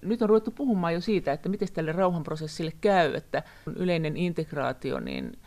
[0.03, 3.43] Nyt on ruvettu puhumaan jo siitä, että miten tälle rauhanprosessille käy, että
[3.77, 5.39] yleinen integraatio, niin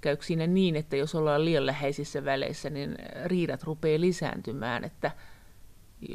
[0.00, 5.10] käykö siinä niin, että jos ollaan liian läheisissä väleissä, niin riidat rupeaa lisääntymään, että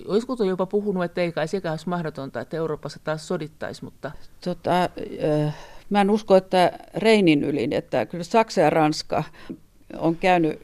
[0.08, 4.12] Joskus on jopa puhunut, että ei kai sekä olisi mahdotonta, että Euroopassa taas sodittaisi, mutta...
[4.44, 4.90] Tota,
[5.46, 5.56] äh,
[5.94, 9.24] Mä en usko, että Reinin ylin, että kyllä Saksa ja Ranska
[9.98, 10.62] on käynyt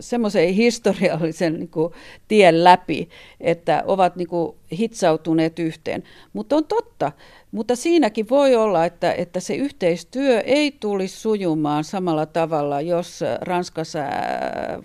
[0.00, 1.92] semmoisen historiallisen niin kuin,
[2.28, 3.08] tien läpi,
[3.40, 6.02] että ovat niin kuin, hitsautuneet yhteen.
[6.32, 7.12] Mutta on totta,
[7.52, 13.98] mutta siinäkin voi olla, että, että se yhteistyö ei tulisi sujumaan samalla tavalla, jos Ranskassa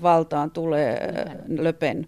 [0.02, 1.14] valtaan tulee
[1.48, 2.08] Löpen.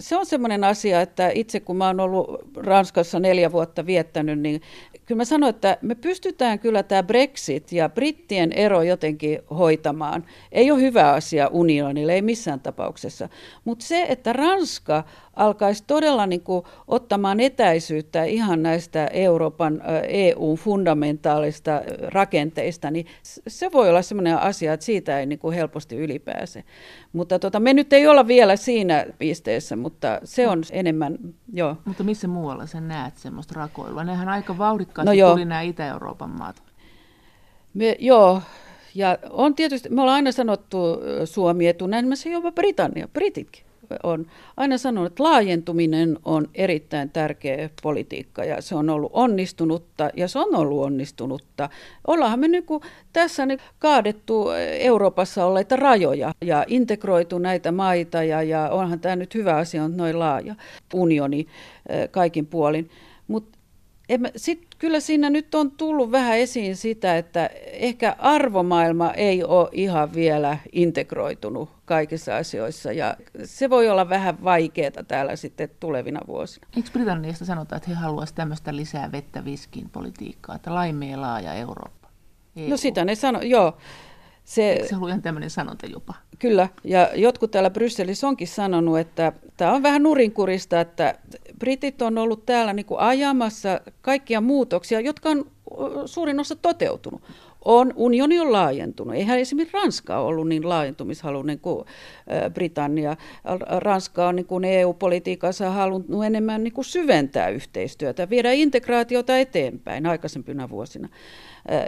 [0.00, 4.62] Se on semmoinen asia, että itse kun mä oon ollut Ranskassa neljä vuotta viettänyt, niin
[5.06, 10.24] kyllä mä sanoin, että me pystytään kyllä tämä Brexit ja brittien ero jotenkin hoitamaan.
[10.52, 13.28] Ei ole hyvä asia unionille, ei missään tapauksessa.
[13.64, 15.04] Mutta se, että Ranska
[15.36, 23.06] alkaisi todella niin kuin ottamaan etäisyyttä ihan näistä Euroopan EU-fundamentaalista rakenteista, niin
[23.48, 26.64] se voi olla sellainen asia, että siitä ei niin kuin helposti ylipääse.
[27.12, 31.18] Mutta tota, me nyt ei olla vielä siinä pisteessä, mutta se on enemmän,
[31.52, 31.76] joo.
[31.84, 34.04] Mutta missä muualla sä näet semmoista rakoilua?
[34.04, 36.62] Nehän aika vauhdikkaasti no tuli nämä Itä-Euroopan maat.
[37.74, 38.42] Me, joo,
[38.94, 40.78] ja on tietysti, me ollaan aina sanottu
[41.24, 43.65] Suomi etunäin, jopa Britannia, Brititkin
[44.02, 50.28] on aina sanonut, että laajentuminen on erittäin tärkeä politiikka ja se on ollut onnistunutta ja
[50.28, 51.68] se on ollut onnistunutta.
[52.06, 52.64] Ollaanhan me niin
[53.12, 59.34] tässä nyt kaadettu Euroopassa olleita rajoja ja integroitu näitä maita ja, ja onhan tämä nyt
[59.34, 60.54] hyvä asia, on noin laaja
[60.94, 61.46] unioni
[61.88, 62.90] eh, kaikin puolin.
[63.28, 63.58] Mutta
[64.36, 70.14] sitten kyllä siinä nyt on tullut vähän esiin sitä, että ehkä arvomaailma ei ole ihan
[70.14, 76.66] vielä integroitunut kaikissa asioissa ja se voi olla vähän vaikeaa täällä sitten tulevina vuosina.
[76.76, 82.08] Eikö Britanniasta sanota, että he haluaisivat tämmöistä lisää vettä viskiin politiikkaa, että laimee laaja Eurooppa?
[82.56, 82.70] EU.
[82.70, 83.76] No sitä ne sanoo, joo.
[84.46, 86.14] Se, se ollut ihan tämmöinen sanonta jopa?
[86.38, 91.14] Kyllä, ja jotkut täällä Brysselissä onkin sanonut, että tämä on vähän nurinkurista, että
[91.58, 95.46] britit on ollut täällä niin kuin ajamassa kaikkia muutoksia, jotka on
[96.06, 97.22] suurin osa toteutunut.
[97.64, 99.14] on, unioni on laajentunut.
[99.14, 101.86] Eihän esimerkiksi Ranska ollut niin laajentumishaluinen kuin
[102.54, 103.16] Britannia.
[103.78, 110.68] Ranska on niin kuin EU-politiikassa halunnut enemmän niin kuin syventää yhteistyötä, viedä integraatiota eteenpäin aikaisempina
[110.68, 111.08] vuosina.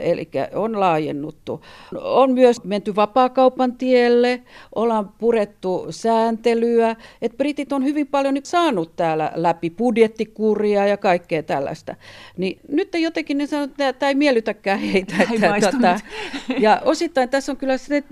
[0.01, 1.65] Eli on laajennuttu.
[2.01, 4.43] On myös menty vapaakaupan tielle,
[4.75, 6.97] ollaan purettu sääntelyä.
[7.23, 11.95] Et britit on hyvin paljon nyt saanut täällä läpi budjettikuria ja kaikkea tällaista.
[12.37, 15.15] Niin nyt jotenkin ne sanoo, että tämä ei miellytäkään heitä.
[15.35, 16.01] Että, tota,
[16.59, 18.05] ja osittain tässä on kyllä se,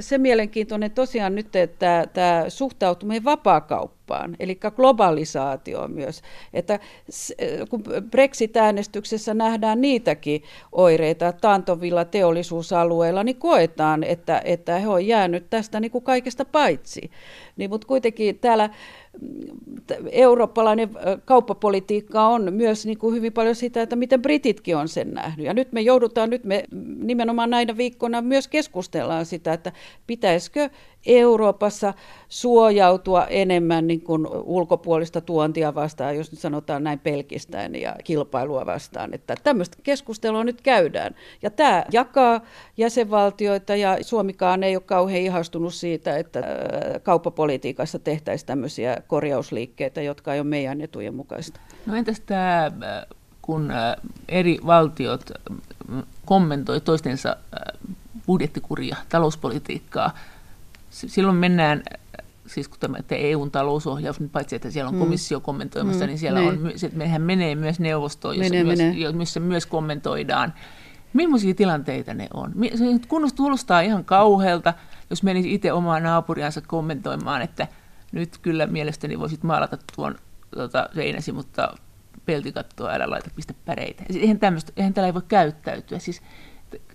[0.00, 3.99] se mielenkiintoinen tosiaan nyt, että tämä suhtautuminen vapaakauppaan,
[4.40, 6.22] eli globalisaatio myös.
[6.54, 6.78] Että
[7.68, 10.42] kun Brexit-äänestyksessä nähdään niitäkin
[10.72, 17.10] oireita taantovilla teollisuusalueilla, niin koetaan, että, että he on jäänyt tästä niin kuin kaikesta paitsi.
[17.60, 18.70] Niin, mutta kuitenkin täällä
[20.10, 20.90] eurooppalainen
[21.24, 25.46] kauppapolitiikka on myös niin kuin hyvin paljon sitä, että miten brititkin on sen nähnyt.
[25.46, 26.64] Ja nyt me joudutaan, nyt me
[27.02, 29.72] nimenomaan näinä viikkoina myös keskustellaan sitä, että
[30.06, 30.70] pitäisikö
[31.06, 31.94] Euroopassa
[32.28, 39.14] suojautua enemmän niin kuin ulkopuolista tuontia vastaan, jos nyt sanotaan näin pelkistäen, ja kilpailua vastaan.
[39.14, 41.14] Että tämmöistä keskustelua nyt käydään.
[41.42, 42.40] Ja tämä jakaa
[42.76, 46.42] jäsenvaltioita, ja Suomikaan ei ole kauhean ihastunut siitä, että
[47.50, 51.60] kauppapolitiikassa tehtäisiin tämmöisiä korjausliikkeitä, jotka ei ole meidän etujen mukaista.
[51.86, 52.70] No entäs tämä,
[53.42, 53.72] kun
[54.28, 55.30] eri valtiot
[56.24, 57.36] kommentoi toistensa
[58.26, 60.14] budjettikuria, talouspolitiikkaa,
[60.90, 61.82] silloin mennään,
[62.46, 65.00] siis kun tämä EUn talousohjaus, niin paitsi että siellä on mm.
[65.00, 66.08] komissio kommentoimassa, mm.
[66.08, 66.48] niin siellä niin.
[66.48, 69.12] on, mehän menee myös neuvostoon, jossa menee, myös, menee.
[69.12, 70.54] missä myös kommentoidaan.
[71.12, 72.52] Millaisia tilanteita ne on?
[72.74, 72.84] Se
[73.36, 74.74] kuulostaa ihan kauhealta,
[75.10, 77.68] jos menisi itse omaa naapuriansa kommentoimaan, että
[78.12, 80.14] nyt kyllä mielestäni voisit maalata tuon
[80.54, 81.74] tuota, seinäsi, mutta
[82.26, 84.04] peltikattoa älä laita pistä päreitä.
[84.14, 84.38] Eihän,
[84.76, 85.98] eihän tällä ei voi käyttäytyä.
[85.98, 86.22] Siis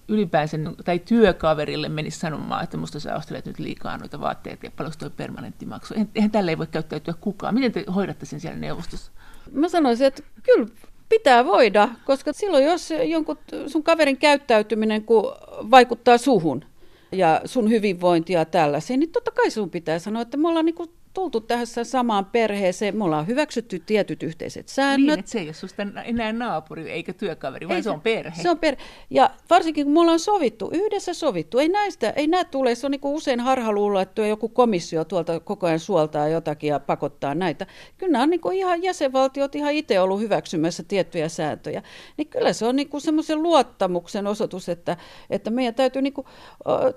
[0.08, 4.98] ylipäänsä tai työkaverille menisi sanomaan, että musta sä ostelet nyt liikaa noita vaatteita ja paljonko
[5.00, 5.94] toi permanentti maksu.
[5.94, 7.54] Eihän, eihän tällä ei voi käyttäytyä kukaan.
[7.54, 9.12] Miten te hoidatte sen siellä neuvostossa?
[9.52, 10.68] Mä sanoisin, että kyllä
[11.10, 15.24] pitää voida, koska silloin jos jonkun sun kaverin käyttäytyminen kun
[15.72, 16.66] vaikuttaa suhun
[17.12, 20.76] ja sun hyvinvointia tällaisiin, niin totta kai sun pitää sanoa, että me ollaan niin
[21.16, 25.08] tultu tähän samaan perheeseen, me ollaan hyväksytty tietyt yhteiset säännöt.
[25.08, 28.42] Niin, että se ei ole susta enää naapuri eikä työkaveri, vaan ei, se on perhe.
[28.42, 28.82] Se on perhe.
[29.10, 32.92] Ja varsinkin kun me ollaan sovittu, yhdessä sovittu, ei näistä, ei näitä tule, se on
[32.92, 37.68] niin usein harhaluulo, että joku komissio tuolta koko ajan suoltaa jotakin ja pakottaa näitä.
[37.98, 41.82] Kyllä nämä on niin ihan jäsenvaltiot ihan itse ollut hyväksymässä tiettyjä sääntöjä.
[42.18, 44.98] Niin kyllä se on niin semmoisen luottamuksen osoitus, että,
[45.30, 46.28] että meidän täytyy niin kuin,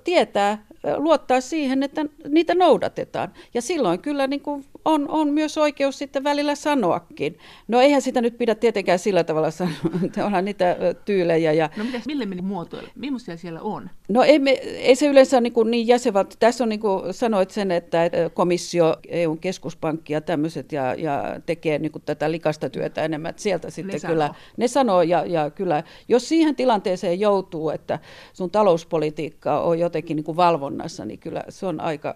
[0.04, 3.32] tietää, luottaa siihen, että niitä noudatetaan.
[3.54, 7.38] Ja silloin kyllä niin kuin on, on myös oikeus sitten välillä sanoakin.
[7.68, 9.74] No eihän sitä nyt pidä tietenkään sillä tavalla sanoa,
[10.06, 11.52] että onhan niitä tyylejä.
[11.52, 11.70] Ja...
[11.76, 12.88] No mitäs, mille meni muotoilla?
[12.94, 13.90] Millaisia siellä on?
[14.08, 16.36] No ei, me, ei se yleensä niin, kuin niin jäsenvaltio.
[16.38, 17.98] Tässä on niin kuin sanoit sen, että
[18.34, 23.30] komissio, EUn keskuspankki ja tämmöiset ja, ja tekee niin kuin tätä likasta työtä enemmän.
[23.30, 24.36] Että sieltä sitten ne kyllä, sanoo.
[24.56, 27.98] ne sanoo ja, ja kyllä, jos siihen tilanteeseen joutuu, että
[28.32, 32.14] sun talouspolitiikka on jotenkin niin kuin valvonnassa, niin kyllä se on aika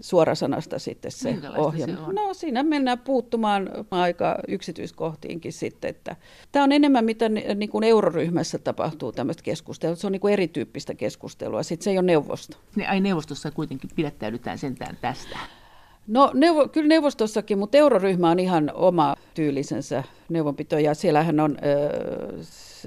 [0.00, 2.06] suorasanasta sitten se ohjelma.
[2.06, 5.90] Se no siinä mennään puuttumaan aika yksityiskohtiinkin sitten.
[5.90, 6.16] Että
[6.52, 9.96] tämä on enemmän mitä niin kuin euroryhmässä tapahtuu tämmöistä keskustelua.
[9.96, 11.62] Se on niin kuin erityyppistä keskustelua.
[11.62, 12.56] Sitten se ei ole neuvosto.
[12.76, 15.38] Ne, ai neuvostossa kuitenkin pidättäydytään sentään tästä.
[16.06, 21.56] No neuvo, kyllä neuvostossakin, mutta euroryhmä on ihan oma tyylisensä neuvonpito ja siellähän on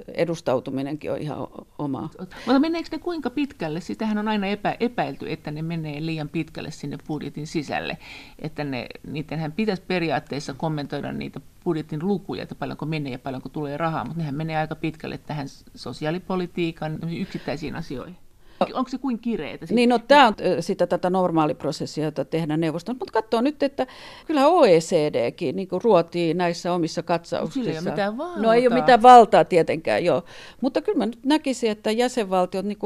[0.08, 2.10] edustautuminenkin on ihan oma.
[2.45, 3.81] Mutta meneekö ne kuinka pitkälle?
[3.81, 7.97] Sitähän on aina epä, epäilty, että ne menee liian pitkälle sinne budjetin sisälle.
[8.39, 13.77] Että ne, niidenhän pitäisi periaatteessa kommentoida niitä budjetin lukuja, että paljonko menee ja paljonko tulee
[13.77, 18.24] rahaa, mutta nehän menee aika pitkälle tähän sosiaalipolitiikan yksittäisiin asioihin.
[18.73, 19.65] Onko se kuin kireetä?
[19.69, 22.95] Niin, no tämä on sitä tätä normaaliprosessia, jota tehdään neuvoston.
[22.99, 23.87] Mutta katsoo nyt, että
[24.25, 27.71] kyllä OECDkin niin ruotii näissä omissa katsauksissa.
[27.71, 28.41] Ei ole mitään valtaa.
[28.41, 30.23] No ei ole mitään valtaa tietenkään, joo.
[30.61, 32.77] Mutta kyllä mä nyt näkisin, että jäsenvaltiot niin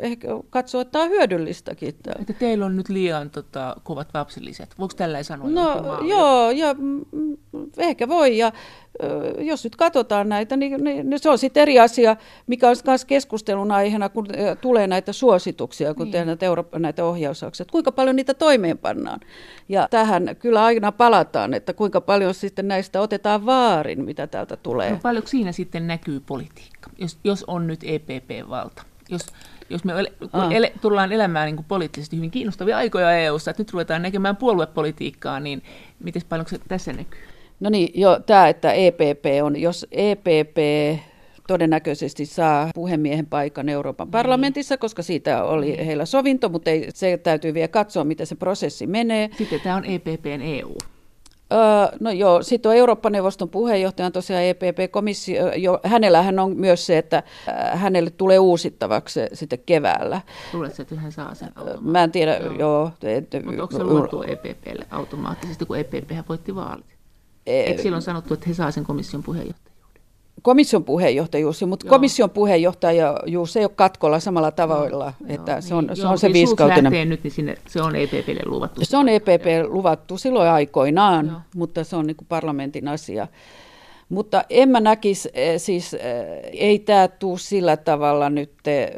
[0.00, 1.88] ehkä katsoo, että tämä on hyödyllistäkin.
[1.88, 4.74] Että teillä on nyt liian tota, kovat lapsilliset.
[4.78, 5.50] Voiko tällä sanoa?
[5.50, 6.76] No joo, ja
[7.78, 8.38] ehkä voi.
[8.38, 8.52] Ja
[9.38, 13.04] jos nyt katsotaan näitä, niin, niin, niin se on sitten eri asia, mikä on myös
[13.04, 14.26] keskustelun aiheena, kun
[14.60, 16.12] tulee näitä suosituksia, kun niin.
[16.12, 19.20] tehdään näitä, Euro- näitä ohjausaksia, kuinka paljon niitä toimeenpannaan.
[19.68, 24.90] Ja tähän kyllä aina palataan, että kuinka paljon sitten näistä otetaan vaarin, mitä täältä tulee.
[24.90, 28.82] No paljonko siinä sitten näkyy politiikka, jos, jos on nyt EPP-valta?
[29.08, 29.26] Jos,
[29.70, 30.52] jos me ele, ah.
[30.52, 35.40] ele, tullaan elämään niin kuin poliittisesti hyvin kiinnostavia aikoja EU-ssa, että nyt ruvetaan näkemään puoluepolitiikkaa,
[35.40, 35.62] niin
[36.04, 37.31] miten paljon se tässä näkyy?
[37.62, 40.56] No niin, jo tämä, että EPP on, jos EPP
[41.48, 44.12] todennäköisesti saa puhemiehen paikan Euroopan niin.
[44.12, 45.86] parlamentissa, koska siitä oli niin.
[45.86, 49.30] heillä sovinto, mutta ei, se täytyy vielä katsoa, miten se prosessi menee.
[49.38, 50.76] Sitten tämä on EPPn EU.
[52.00, 55.52] no joo, sitten on Eurooppa-neuvoston puheenjohtaja tosiaan EPP-komissio.
[55.56, 57.22] Jo, hänellähän on myös se, että
[57.72, 60.20] hänelle tulee uusittavaksi sitten keväällä.
[60.52, 62.54] Luuletko, että hän saa sen Mä en tiedä, joo.
[62.58, 67.01] joo että, Mutta onko se luvattu EPPlle automaattisesti, kun EPP voitti vaalit?
[67.46, 69.72] E- Eikö silloin sanottu, että he saa sen komission puheenjohtajan?
[70.42, 71.90] komission puheenjohtajuus, mutta Joo.
[71.90, 75.34] komission puheenjohtajuus ei ole katkolla samalla tavalla, Joo.
[75.34, 75.96] että Joo, se on, niin.
[75.96, 77.08] se, on se viiskautinen.
[77.08, 78.80] nyt, niin sinne, se on EPPlle luvattu.
[78.84, 81.40] Se on EPP luvattu silloin aikoinaan, Joo.
[81.54, 83.28] mutta se on niin kuin parlamentin asia.
[84.12, 86.00] Mutta en mä näkisi, eh, siis eh,
[86.52, 88.90] ei tämä tule sillä tavalla nyt eh,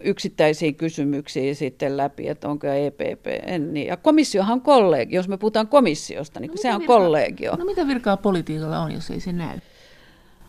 [0.00, 3.26] yksittäisiin kysymyksiin sitten läpi, että onko EPP.
[3.46, 3.86] En, niin.
[3.86, 7.56] Ja komissiohan on kollegio, jos me puhutaan komissiosta, niin no se on virka, kollegio.
[7.56, 9.58] No mitä virkaa politiikalla on, jos ei se näy?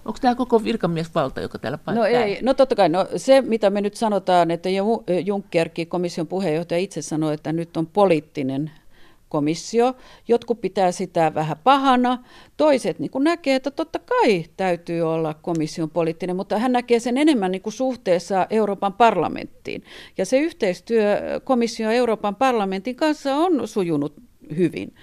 [0.06, 2.08] Onko tämä koko virkamiesvalta, joka täällä paikkaa?
[2.08, 2.90] No ei, no totta kai.
[2.90, 4.70] No se, mitä me nyt sanotaan, että
[5.26, 8.72] Junckerkin, komission puheenjohtaja, itse sanoi, että nyt on poliittinen
[9.36, 9.94] komissio.
[10.28, 12.24] Jotkut pitää sitä vähän pahana,
[12.58, 17.52] toiset niin näkee, että totta kai täytyy olla komission poliittinen, mutta hän näkee sen enemmän
[17.52, 19.84] niin kuin suhteessa Euroopan parlamenttiin.
[20.18, 24.14] Ja se yhteistyö komission ja Euroopan parlamentin kanssa on sujunut
[24.58, 24.94] hyvin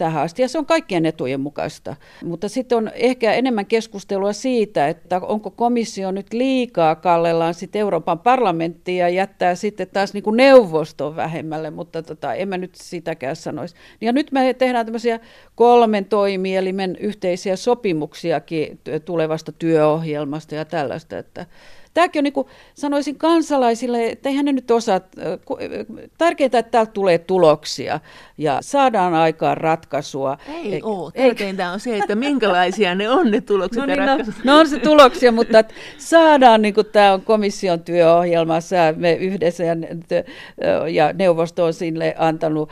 [0.00, 1.96] tähän asti, ja se on kaikkien etujen mukaista.
[2.24, 8.18] Mutta sitten on ehkä enemmän keskustelua siitä, että onko komissio nyt liikaa kallellaan sitten Euroopan
[8.18, 13.36] parlamenttiin ja jättää sitten taas niin kuin neuvoston vähemmälle, mutta tota, en mä nyt sitäkään
[13.36, 13.74] sanoisi.
[14.00, 15.20] Ja nyt me tehdään tämmöisiä
[15.54, 21.46] kolmen toimielimen yhteisiä sopimuksiakin tulevasta työohjelmasta ja tällaista, että
[21.94, 25.00] tämäkin on niin kuin, sanoisin kansalaisille, että eihän ne nyt osaa,
[26.18, 28.00] tärkeintä, että täältä tulee tuloksia
[28.38, 30.38] ja saadaan aikaan ratkaisua.
[30.48, 34.18] Ei e- ole, tärkeintä on se, että minkälaisia ne on ne tulokset no, niin, no,
[34.44, 39.64] no on se tuloksia, mutta että saadaan, niin kuin tämä on komission työohjelmassa, me yhdessä
[39.64, 39.74] ja,
[40.90, 42.70] ja neuvosto on sille antanut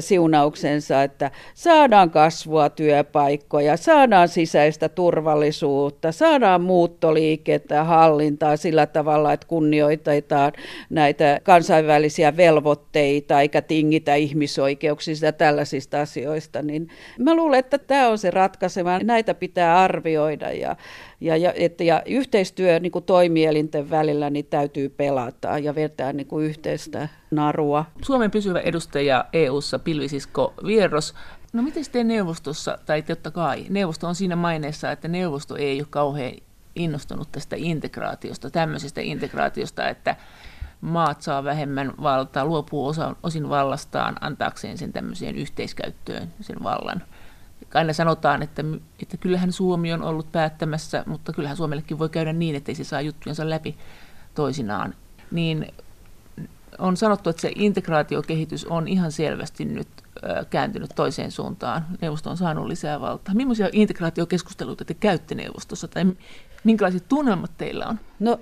[0.00, 10.52] siunauksensa, että saadaan kasvua työpaikkoja, saadaan sisäistä turvallisuutta, saadaan muuttoliikettä, hallintaa, sillä tavalla, että kunnioitetaan
[10.90, 18.18] näitä kansainvälisiä velvoitteita eikä tingitä ihmisoikeuksista ja tällaisista asioista, niin mä luulen, että tämä on
[18.18, 18.98] se ratkaiseva.
[18.98, 20.76] Näitä pitää arvioida ja,
[21.20, 26.26] ja, ja, että, ja yhteistyö niin kuin toimielinten välillä niin täytyy pelata ja vetää niin
[26.26, 27.84] kuin yhteistä narua.
[28.02, 31.14] Suomen pysyvä edustaja EU-ssa Pilvisisko Vierros
[31.52, 35.86] No miten sitten neuvostossa, tai totta kai, neuvosto on siinä maineessa, että neuvosto ei ole
[35.90, 36.32] kauhean
[36.74, 40.16] innostunut tästä integraatiosta, tämmöisestä integraatiosta, että
[40.80, 47.02] maat saa vähemmän valtaa, luopuu osa, osin vallastaan antaakseen sen tämmöiseen yhteiskäyttöön sen vallan.
[47.74, 48.62] Aina sanotaan, että,
[49.02, 52.84] että kyllähän Suomi on ollut päättämässä, mutta kyllähän Suomellekin voi käydä niin, että ei se
[52.84, 53.76] saa juttujensa läpi
[54.34, 54.94] toisinaan.
[55.30, 55.66] Niin
[56.78, 59.88] on sanottu, että se integraatiokehitys on ihan selvästi nyt
[60.50, 61.86] kääntynyt toiseen suuntaan.
[62.00, 63.34] Neuvosto on saanut lisää valtaa.
[63.34, 66.04] Millaisia integraatiokeskusteluita te käytte neuvostossa tai
[66.64, 68.00] Minkälaiset tunnelmat teillä on?
[68.18, 68.40] No,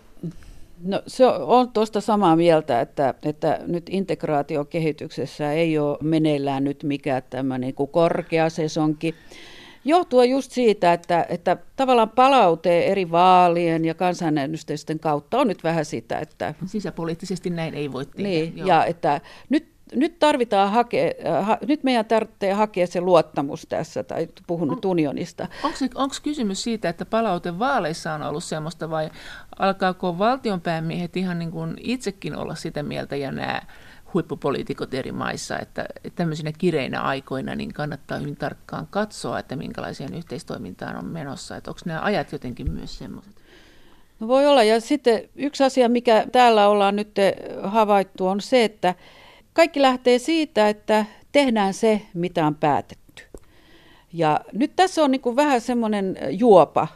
[0.84, 7.22] no se on tuosta samaa mieltä, että, että nyt integraatiokehityksessä ei ole meneillään nyt mikään
[7.30, 9.14] tämmöinen niin korkea sesonki.
[9.84, 15.84] Johtua just siitä, että, että tavallaan palaute eri vaalien ja kansanäänestysten kautta on nyt vähän
[15.84, 16.54] sitä, että...
[16.66, 18.28] Sisäpoliittisesti näin ei voi tehdä.
[18.28, 18.68] Niin, Joo.
[18.68, 24.04] ja että nyt nyt tarvitaan hakea, äh, ha, nyt meidän tarvitsee hakea se luottamus tässä,
[24.04, 25.48] tai puhun nyt unionista.
[25.94, 29.10] Onko kysymys siitä, että palaute vaaleissa on ollut semmoista, vai
[29.58, 33.62] alkaako valtionpäämiehet ihan niin kuin itsekin olla sitä mieltä, ja nämä
[34.14, 40.14] huippupoliitikot eri maissa, että, että tämmöisinä kireinä aikoina niin kannattaa hyvin tarkkaan katsoa, että minkälaiseen
[40.14, 43.34] yhteistoimintaan on menossa, että onko nämä ajat jotenkin myös semmoiset?
[44.20, 47.16] No voi olla, ja sitten yksi asia, mikä täällä ollaan nyt
[47.62, 48.94] havaittu, on se, että
[49.58, 53.22] kaikki lähtee siitä, että tehdään se, mitä on päätetty.
[54.12, 56.88] Ja nyt tässä on niin kuin vähän semmoinen juopa,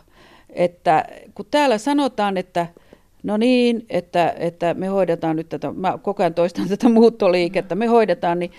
[0.50, 2.66] että kun täällä sanotaan, että
[3.22, 7.86] no niin, että, että me hoidetaan nyt tätä, mä koko ajan toistan tätä muuttoliikettä, me
[7.86, 8.50] hoidetaan, niin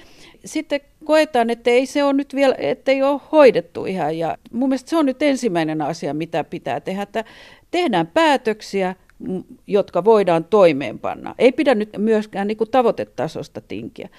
[0.46, 4.18] sitten koetaan, että ei se ole nyt vielä, että ei ole hoidettu ihan.
[4.18, 7.24] Ja mun mielestä se on nyt ensimmäinen asia, mitä pitää tehdä, että
[7.72, 8.96] tehdään päätöksiä,
[9.68, 11.36] jotka voidaan toimeenpanna.
[11.38, 14.10] Ei pidä nyt myöskään niin kuin tavoitetasosta tinkiä.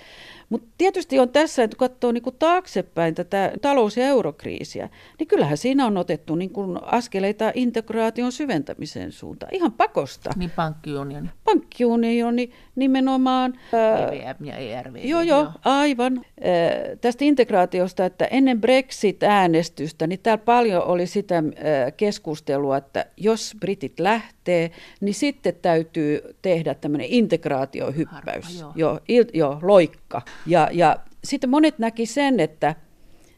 [0.48, 5.26] Mutta tietysti on tässä, että kun katsoo niin kuin taaksepäin tätä talous- ja eurokriisiä, niin
[5.26, 9.54] kyllähän siinä on otettu niin kuin askeleita integraation syventämisen suuntaan.
[9.54, 10.30] Ihan pakosta.
[10.36, 11.28] Niin pankkiunioni.
[11.44, 13.54] Pankkiunioni nimenomaan.
[13.72, 14.96] EVM ja ERV.
[15.04, 16.24] Joo, joo, aivan.
[17.00, 21.42] Tästä integraatiosta, että ennen Brexit-äänestystä, niin täällä paljon oli sitä
[21.96, 28.44] keskustelua, että jos britit lähtee, niin sitten täytyy tehdä tämmöinen integraatiohyppäys.
[28.44, 28.72] Harva, joo.
[28.76, 30.03] Joo, il, joo, loikka.
[30.46, 32.74] Ja, ja sitten monet näki sen, että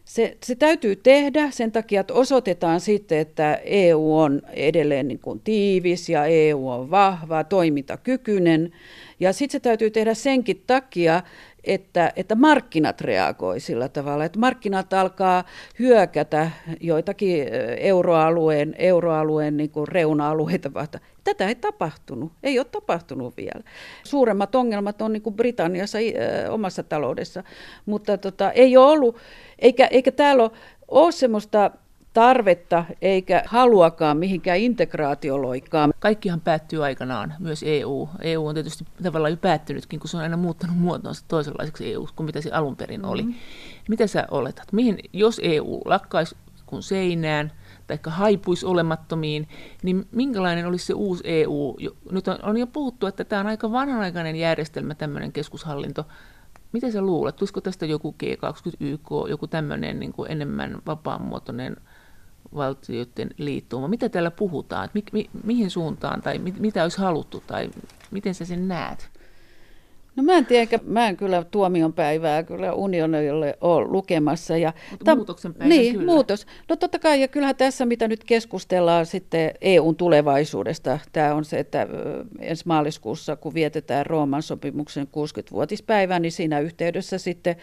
[0.04, 5.40] se, se täytyy tehdä sen takia, että osoitetaan sitten, että EU on edelleen niin kuin
[5.40, 8.72] tiivis ja EU on vahva, toimintakykyinen.
[9.20, 11.22] Ja sitten se täytyy tehdä senkin takia,
[11.66, 15.44] että, että markkinat reagoi sillä tavalla, että markkinat alkaa
[15.78, 16.50] hyökätä
[16.80, 17.46] joitakin
[17.78, 21.04] euroalueen, euroalueen niin kuin reuna-alueita vastaan.
[21.24, 23.62] Tätä ei tapahtunut, ei ole tapahtunut vielä.
[24.04, 27.42] Suuremmat ongelmat on niin kuin Britanniassa äh, omassa taloudessa,
[27.86, 29.16] mutta tota, ei ole ollut,
[29.58, 30.50] eikä, eikä täällä ole,
[30.88, 31.70] ole semmoista
[32.16, 35.94] tarvetta eikä haluakaan mihinkään integraatioloikkaan.
[35.98, 38.08] Kaikkihan päättyy aikanaan, myös EU.
[38.20, 42.24] EU on tietysti tavallaan jo päättynytkin, kun se on aina muuttanut muotonsa toisenlaiseksi EU kuin
[42.24, 43.22] mitä se alun perin oli.
[43.22, 43.40] Mm-hmm.
[43.88, 44.72] Mitä sä oletat?
[44.72, 46.36] Mihin, jos EU lakkaisi
[46.66, 47.52] kun seinään,
[47.86, 49.48] tai haipuisi olemattomiin,
[49.82, 51.76] niin minkälainen olisi se uusi EU?
[52.10, 56.06] Nyt on, on jo puhuttu, että tämä on aika vanhanaikainen järjestelmä, tämmöinen keskushallinto.
[56.72, 61.76] Miten sä luulet, tulisiko tästä joku G20YK, joku tämmöinen niin kuin enemmän vapaamuotoinen
[62.54, 63.88] valtioiden liittouma.
[63.88, 64.88] Mitä täällä puhutaan?
[64.94, 67.70] Mi, mi, mihin suuntaan tai mi, mitä olisi haluttu tai
[68.10, 69.08] miten sä sen näet?
[70.16, 74.56] No mä en tiedä, mä en kyllä tuomion päivää kyllä unionille ole lukemassa.
[74.56, 76.12] Ja Mutta ta- muutoksen päivä Niin, kyllä.
[76.12, 76.46] muutos.
[76.68, 81.58] No totta kai, ja kyllähän tässä, mitä nyt keskustellaan sitten EUn tulevaisuudesta, tämä on se,
[81.58, 81.86] että
[82.40, 87.56] ensi maaliskuussa, kun vietetään Rooman sopimuksen 60-vuotispäivää, niin siinä yhteydessä sitten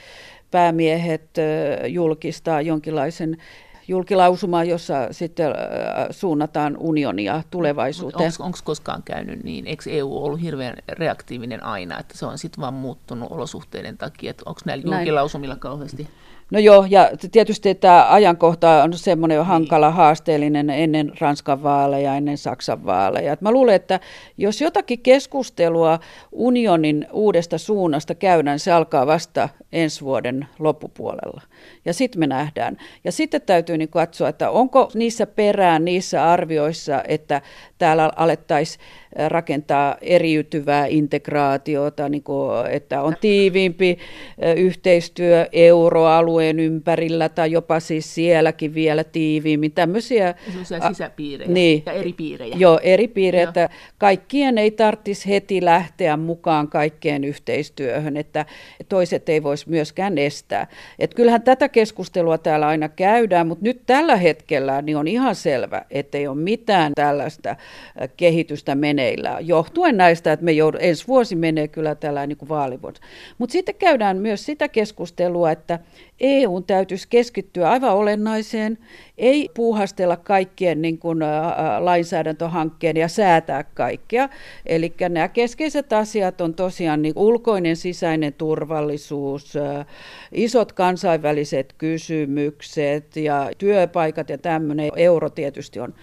[0.52, 1.30] päämiehet
[1.88, 3.38] julkistaa jonkinlaisen
[3.88, 5.56] julkilausuma, jossa sitten äh,
[6.12, 8.32] suunnataan unionia tulevaisuuteen.
[8.40, 9.68] Onko koskaan käynyt niin?
[9.68, 14.34] Eikö EU ollut hirveän reaktiivinen aina, että se on sitten vaan muuttunut olosuhteiden takia?
[14.46, 16.08] Onko näillä julkilausumilla kauheasti?
[16.54, 19.46] No joo, ja tietysti tämä ajankohta on semmoinen niin.
[19.46, 23.34] hankala, haasteellinen ennen Ranskan vaaleja, ennen Saksan vaaleja.
[23.34, 24.00] Et mä luulen, että
[24.38, 26.00] jos jotakin keskustelua
[26.32, 31.42] unionin uudesta suunnasta käydään, se alkaa vasta ensi vuoden loppupuolella.
[31.86, 32.78] Ja sitten me nähdään.
[33.04, 37.42] Ja sitten täytyy niin katsoa, että onko niissä perään, niissä arvioissa, että
[37.78, 38.86] täällä alettaisiin
[39.28, 43.98] rakentaa eriytyvää integraatiota, niin kuin, että on tiiviimpi
[44.56, 49.72] yhteistyö euroalueen ympärillä tai jopa siis sielläkin vielä tiiviimmin.
[49.72, 50.36] Tämmöisiä
[50.88, 52.56] sisäpiirejä niin, ja eri piirejä.
[52.60, 58.46] Joo, eri piirejä, että kaikkien ei tarvitsisi heti lähteä mukaan kaikkeen yhteistyöhön, että
[58.90, 60.68] toiset ei voisi myöskään estää.
[61.00, 65.86] Et kyllähän tätä keskustelua täällä aina käydään, mutta nyt tällä hetkellä niin on ihan selvä,
[65.92, 67.56] että ei ole mitään tällaista
[68.18, 73.02] kehitystä meneillään, johtuen näistä, että me joudut, ensi vuosi menee kyllä tällä niin vaalivuosi.
[73.38, 75.80] Mutta sitten käydään myös sitä keskustelua, että
[76.26, 78.78] EU täytyisi keskittyä aivan olennaiseen,
[79.18, 81.20] ei puuhastella kaikkien niin kuin,
[81.80, 84.30] lainsäädäntöhankkeen ja säätää kaikkea.
[84.66, 89.54] Eli nämä keskeiset asiat on tosiaan niin ulkoinen sisäinen turvallisuus,
[90.32, 94.92] isot kansainväliset kysymykset ja työpaikat ja tämmöinen.
[94.96, 95.94] Euro tietysti on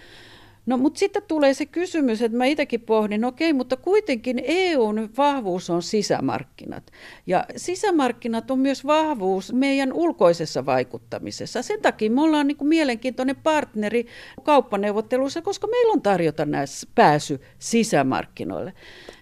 [0.71, 5.69] No mutta sitten tulee se kysymys, että mä itsekin pohdin, okei, mutta kuitenkin EUn vahvuus
[5.69, 6.91] on sisämarkkinat.
[7.27, 11.61] Ja sisämarkkinat on myös vahvuus meidän ulkoisessa vaikuttamisessa.
[11.61, 14.05] Sen takia me ollaan niin kuin mielenkiintoinen partneri
[14.43, 18.73] kauppaneuvotteluissa, koska meillä on tarjota näissä pääsy sisämarkkinoille.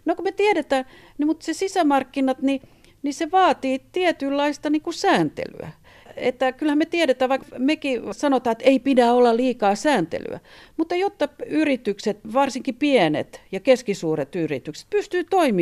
[0.05, 0.85] No kun me tiedetään,
[1.17, 2.61] niin, mutta se sisämarkkinat, niin,
[3.03, 5.71] niin se vaatii tietynlaista niin kuin sääntelyä
[6.20, 10.39] että kyllähän me tiedetään, vaikka mekin sanotaan, että ei pidä olla liikaa sääntelyä,
[10.78, 15.59] mutta jotta yritykset, varsinkin pienet ja keskisuuret yritykset, pystyy toimimaan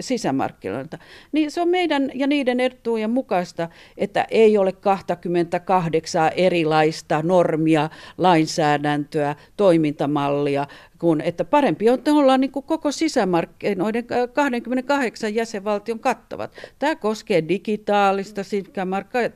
[0.00, 0.98] sisämarkkinoilta,
[1.32, 9.36] niin se on meidän ja niiden etujen mukaista, että ei ole 28 erilaista normia, lainsäädäntöä,
[9.56, 10.66] toimintamallia,
[11.00, 16.52] kun, että parempi on, että ollaan niin kuin koko sisämarkkinoiden 28 jäsenvaltion kattavat.
[16.78, 18.40] Tämä koskee digitaalista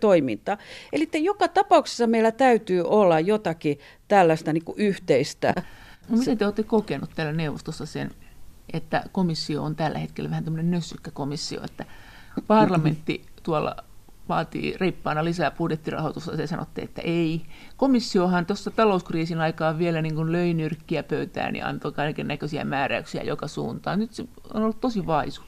[0.00, 0.58] toimintaa.
[0.92, 5.54] Eli että joka tapauksessa meillä täytyy olla jotakin tällaista niin kuin yhteistä.
[6.08, 8.10] No, miten te olette kokenut täällä neuvostossa sen,
[8.72, 11.84] että komissio on tällä hetkellä vähän tämmöinen nössykkä komissio, että
[12.46, 13.76] parlamentti tuolla
[14.28, 17.42] vaatii reippaana lisää budjettirahoitusta, te sanotte, että ei.
[17.76, 23.22] Komissiohan tuossa talouskriisin aikaa vielä niin kuin löi nyrkkiä pöytään ja antoi kaiken näköisiä määräyksiä
[23.22, 23.98] joka suuntaan.
[23.98, 25.42] Nyt se on ollut tosi vaisu.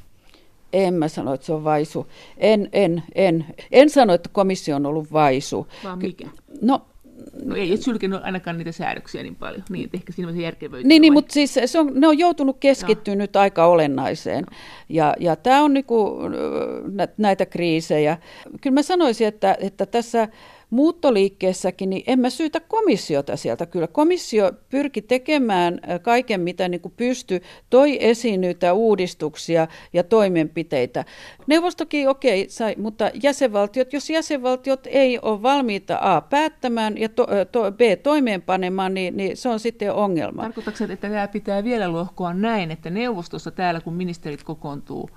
[0.72, 2.06] En mä sano, että se on vaisu.
[2.38, 3.46] En, en, en.
[3.72, 5.68] En sano, että komissio on ollut vaisu.
[5.84, 6.28] Vaan mikä?
[6.62, 6.86] No,
[7.44, 10.88] No ei et sylkenyt ainakaan niitä säädöksiä niin paljon, niin ehkä siinä se järkevöityy.
[10.88, 13.18] Niin, niin mutta siis se on, ne on joutunut keskittyä no.
[13.18, 14.44] nyt aika olennaiseen.
[14.50, 14.56] No.
[14.88, 16.18] Ja, ja tämä on niinku,
[17.18, 18.18] näitä kriisejä.
[18.60, 20.28] Kyllä mä sanoisin, että, että tässä
[20.70, 23.66] muuttoliikkeessäkin, niin en mä syytä komissiota sieltä.
[23.66, 31.04] Kyllä komissio pyrki tekemään kaiken, mitä niin kuin pysty, toi esiin niitä uudistuksia ja toimenpiteitä.
[31.46, 37.72] Neuvostokin okei, okay, mutta jäsenvaltiot, jos jäsenvaltiot ei ole valmiita A päättämään ja to, to,
[37.72, 40.42] B toimeenpanemaan, niin, niin se on sitten ongelma.
[40.42, 45.10] Tarkoitatko, että tämä pitää vielä lohkoa näin, että neuvostossa täällä, kun ministerit kokoontuu,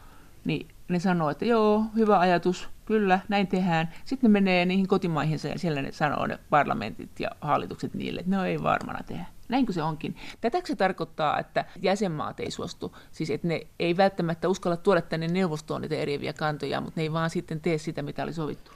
[0.46, 3.90] niin ne sanoo, että joo, hyvä ajatus, kyllä, näin tehdään.
[4.06, 8.36] Sitten ne menee niihin kotimaihinsa ja siellä ne sanoo ne parlamentit ja hallitukset niille, että
[8.36, 9.26] ne ei varmana tehdä.
[9.50, 10.16] Näinkö se onkin?
[10.42, 15.28] Tätäkö se tarkoittaa, että jäsenmaat ei suostu, siis että ne ei välttämättä uskalla tuoda tänne
[15.28, 18.72] neuvostoon niitä eriäviä kantoja, mutta ne ei vaan sitten tee sitä, mitä oli sovittu?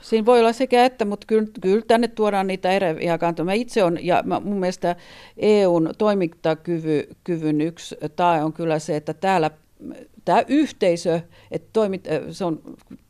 [0.00, 3.44] Siinä voi olla sekä että, mutta kyllä, kyllä tänne tuodaan niitä eriäviä kantoja.
[3.44, 4.96] Mä itse on, ja mä, mun mielestä
[5.36, 9.50] EUn toimintakyvyn yksi tae on kyllä se, että täällä
[10.24, 11.20] tämä yhteisö,
[11.50, 12.62] että toimit, se on,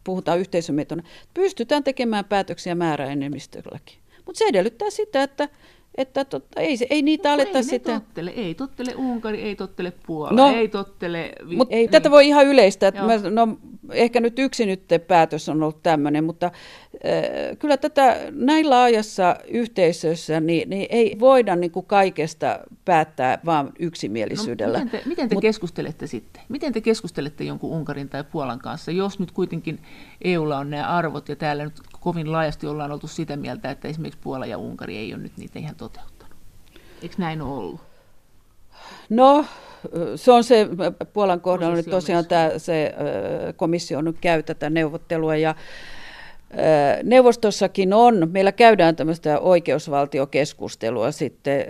[0.05, 1.03] puhutaan yhteisömetona,
[1.35, 3.99] pystytään tekemään päätöksiä määräenemmistölläkin.
[4.27, 5.49] Mutta se edellyttää sitä, että
[5.95, 8.01] että totta, ei, ei niitä no, aleta ei sitä.
[8.01, 11.33] Tottele, ei tottele Unkari, ei tottele Puola, no, ei tottele...
[11.57, 11.91] Mutta ei, niin.
[11.91, 12.89] tätä voi ihan yleistä.
[12.89, 13.59] Että mä, no,
[13.93, 16.53] ehkä nyt yksi nyt päätös on ollut tämmöinen, mutta äh,
[17.59, 24.79] kyllä tätä näin laajassa yhteisössä niin, niin ei voida niin kuin kaikesta päättää vaan yksimielisyydellä.
[24.79, 26.43] No, miten te, miten te Mut, keskustelette sitten?
[26.49, 29.79] Miten te keskustelette jonkun Unkarin tai Puolan kanssa, jos nyt kuitenkin
[30.25, 34.21] EUlla on nämä arvot ja täällä nyt kovin laajasti ollaan oltu sitä mieltä, että esimerkiksi
[34.23, 36.37] Puola ja Unkari ei ole nyt niitä ihan toteuttanut.
[37.03, 37.81] Eikö näin ole ollut?
[39.09, 39.45] No,
[40.17, 40.69] se on se,
[41.13, 42.95] Puolan kohdalla nyt tosiaan tämä, se
[43.57, 45.55] komissio nyt käy tätä neuvottelua ja
[47.03, 51.67] Neuvostossakin on, meillä käydään tämmöistä oikeusvaltiokeskustelua sitten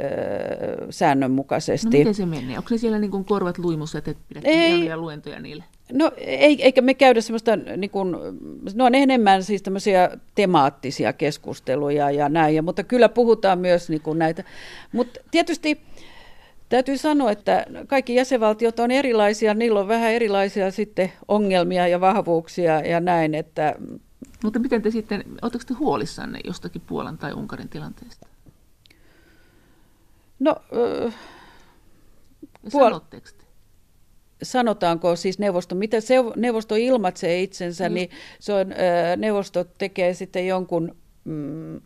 [0.90, 1.86] säännönmukaisesti.
[1.86, 2.58] No miten se menee?
[2.58, 5.64] Onko se siellä niin kuin korvat luimussa, että pidät ei, luentoja niille?
[5.92, 8.16] No ei, eikä me käydä semmoista, niin kuin,
[8.74, 14.00] no on enemmän siis tämmöisiä temaattisia keskusteluja ja näin, ja, mutta kyllä puhutaan myös niin
[14.00, 14.44] kuin näitä.
[14.92, 15.80] Mutta tietysti
[16.68, 22.80] täytyy sanoa, että kaikki jäsenvaltiot on erilaisia, niillä on vähän erilaisia sitten ongelmia ja vahvuuksia
[22.80, 23.74] ja näin, että...
[24.44, 28.26] Mutta miten te sitten, oletteko te huolissanne jostakin Puolan tai Unkarin tilanteesta?
[30.40, 30.56] No...
[31.06, 31.14] Äh,
[32.72, 33.00] Puol-
[34.42, 37.94] sanotaanko siis neuvosto, mitä se, neuvosto ilmaisee itsensä, mm.
[37.94, 38.10] niin
[38.40, 38.66] se on,
[39.16, 41.80] neuvosto tekee sitten jonkun mm,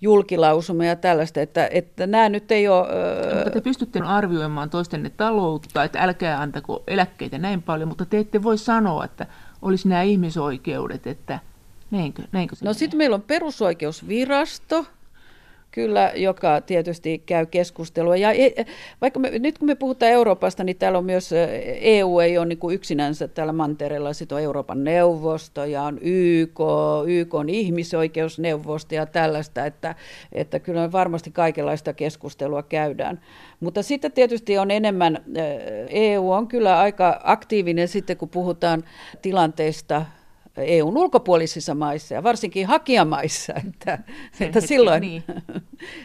[0.00, 2.88] julkilausuma ja tällaista, että, että nämä nyt ei ole...
[2.88, 3.34] Öö...
[3.34, 8.42] Mutta te pystytte arvioimaan toistenne taloutta, että älkää antako eläkkeitä näin paljon, mutta te ette
[8.42, 9.26] voi sanoa, että
[9.62, 11.38] olisi nämä ihmisoikeudet, että
[11.90, 14.86] näinkö, näinkö se No sitten meillä on perusoikeusvirasto,
[15.74, 18.16] Kyllä, joka tietysti käy keskustelua.
[18.16, 18.66] Ja e,
[19.00, 21.30] vaikka me, nyt kun me puhutaan Euroopasta, niin täällä on myös,
[21.80, 26.60] EU ei ole niin kuin yksinänsä täällä mantereella, sitten on Euroopan neuvosto ja on YK,
[27.06, 29.94] YK on ihmisoikeusneuvosto ja tällaista, että,
[30.32, 33.20] että kyllä varmasti kaikenlaista keskustelua käydään.
[33.60, 35.24] Mutta sitten tietysti on enemmän,
[35.88, 38.84] EU on kyllä aika aktiivinen sitten, kun puhutaan
[39.22, 40.04] tilanteesta,
[40.62, 43.98] EUn ulkopuolisissa maissa ja varsinkin hakijamaissa, että,
[44.40, 45.24] että silloin, niin.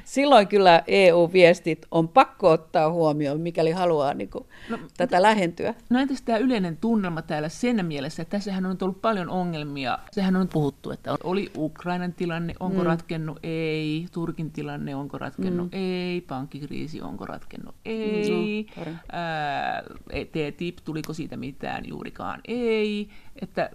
[0.05, 5.73] silloin kyllä EU-viestit on pakko ottaa huomioon, mikäli haluaa niin kuin, no, tätä mutta, lähentyä.
[5.89, 9.99] No entäs tämä yleinen tunnelma täällä sen mielessä, että tässähän on ollut paljon ongelmia.
[10.11, 12.85] Sehän on puhuttu, että oli Ukrainan tilanne, onko mm.
[12.85, 15.77] ratkennut, ei, Turkin tilanne, onko ratkennut, mm.
[15.77, 19.83] ei, pankkikriisi, onko ratkennut, ei, no, ää,
[20.31, 23.09] TTIP, tuliko siitä mitään juurikaan, ei,
[23.41, 23.69] että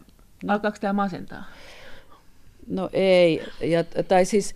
[0.49, 1.45] Alkaako tämä masentaa?
[2.67, 4.55] No ei, ja, tai siis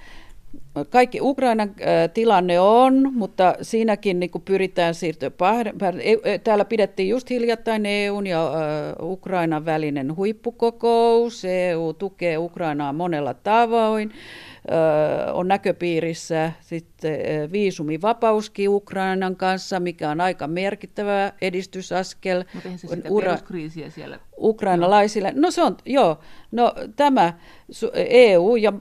[0.90, 1.74] kaikki Ukrainan
[2.14, 5.30] tilanne on, mutta siinäkin niin pyritään siirtyä.
[6.02, 8.52] E, e, täällä pidettiin just hiljattain EUn ja
[9.02, 11.44] Ukrainan välinen huippukokous.
[11.44, 14.12] EU tukee Ukrainaa monella tavoin
[15.32, 17.12] on näköpiirissä sitten
[17.52, 22.44] viisumivapauskin Ukrainan kanssa, mikä on aika merkittävä edistysaskel.
[22.54, 25.32] Mutta se sitä Ura- siellä ukrainalaisille.
[25.36, 26.18] No se on, joo,
[26.52, 27.32] no tämä
[27.94, 28.72] EU ja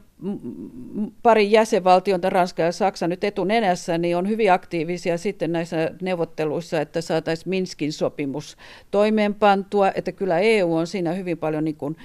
[1.23, 7.01] pari jäsenvaltiota, Ranska ja Saksa nyt etunenässä, niin on hyvin aktiivisia sitten näissä neuvotteluissa, että
[7.01, 8.57] saataisiin Minskin sopimus
[8.91, 11.97] toimeenpantua, että kyllä EU on siinä hyvin paljon niin kuin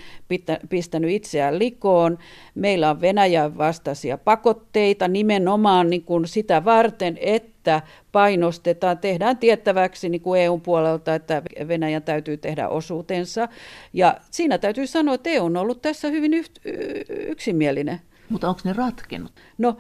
[0.69, 2.19] pistänyt itseään likoon.
[2.55, 7.83] Meillä on Venäjän vastaisia pakotteita nimenomaan niin kuin sitä varten, että että
[8.13, 13.49] painostetaan, tehdään tiettäväksi niin kuin EUn puolelta, että Venäjän täytyy tehdä osuutensa.
[13.93, 16.33] Ja siinä täytyy sanoa, että EU on ollut tässä hyvin
[17.29, 18.01] yksimielinen.
[18.29, 19.33] Mutta onko ne ratkennut?
[19.59, 19.77] No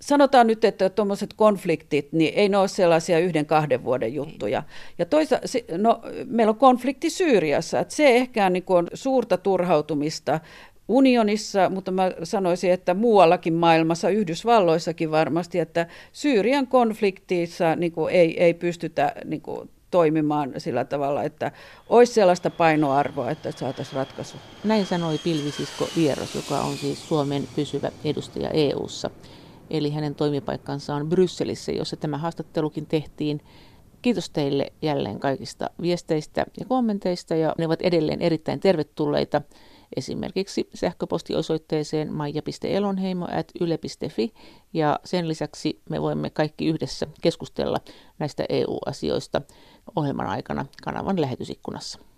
[0.00, 4.62] sanotaan nyt, että tuommoiset konfliktit, niin ei ne ole sellaisia yhden kahden vuoden juttuja.
[4.98, 5.40] Ja toisa,
[5.78, 10.40] no, meillä on konflikti Syyriassa, että se ehkä niin on suurta turhautumista
[10.88, 18.42] unionissa, mutta mä sanoisin, että muuallakin maailmassa, Yhdysvalloissakin varmasti, että Syyrian konfliktiissa niin kuin ei,
[18.42, 21.52] ei pystytä niin kuin, toimimaan sillä tavalla, että
[21.88, 24.36] olisi sellaista painoarvoa, että saataisiin ratkaisu.
[24.64, 29.10] Näin sanoi Pilvisisko Vieros, joka on siis Suomen pysyvä edustaja EU:ssa.
[29.70, 33.40] Eli hänen toimipaikkansa on Brysselissä, jossa tämä haastattelukin tehtiin.
[34.02, 39.42] Kiitos teille jälleen kaikista viesteistä ja kommenteista ja ne ovat edelleen erittäin tervetulleita
[39.96, 44.34] esimerkiksi sähköpostiosoitteeseen maija.elonheimo.yle.fi
[44.72, 47.78] ja sen lisäksi me voimme kaikki yhdessä keskustella
[48.18, 49.42] näistä EU-asioista
[49.96, 51.98] ohjelman aikana kanavan lähetysikkunassa.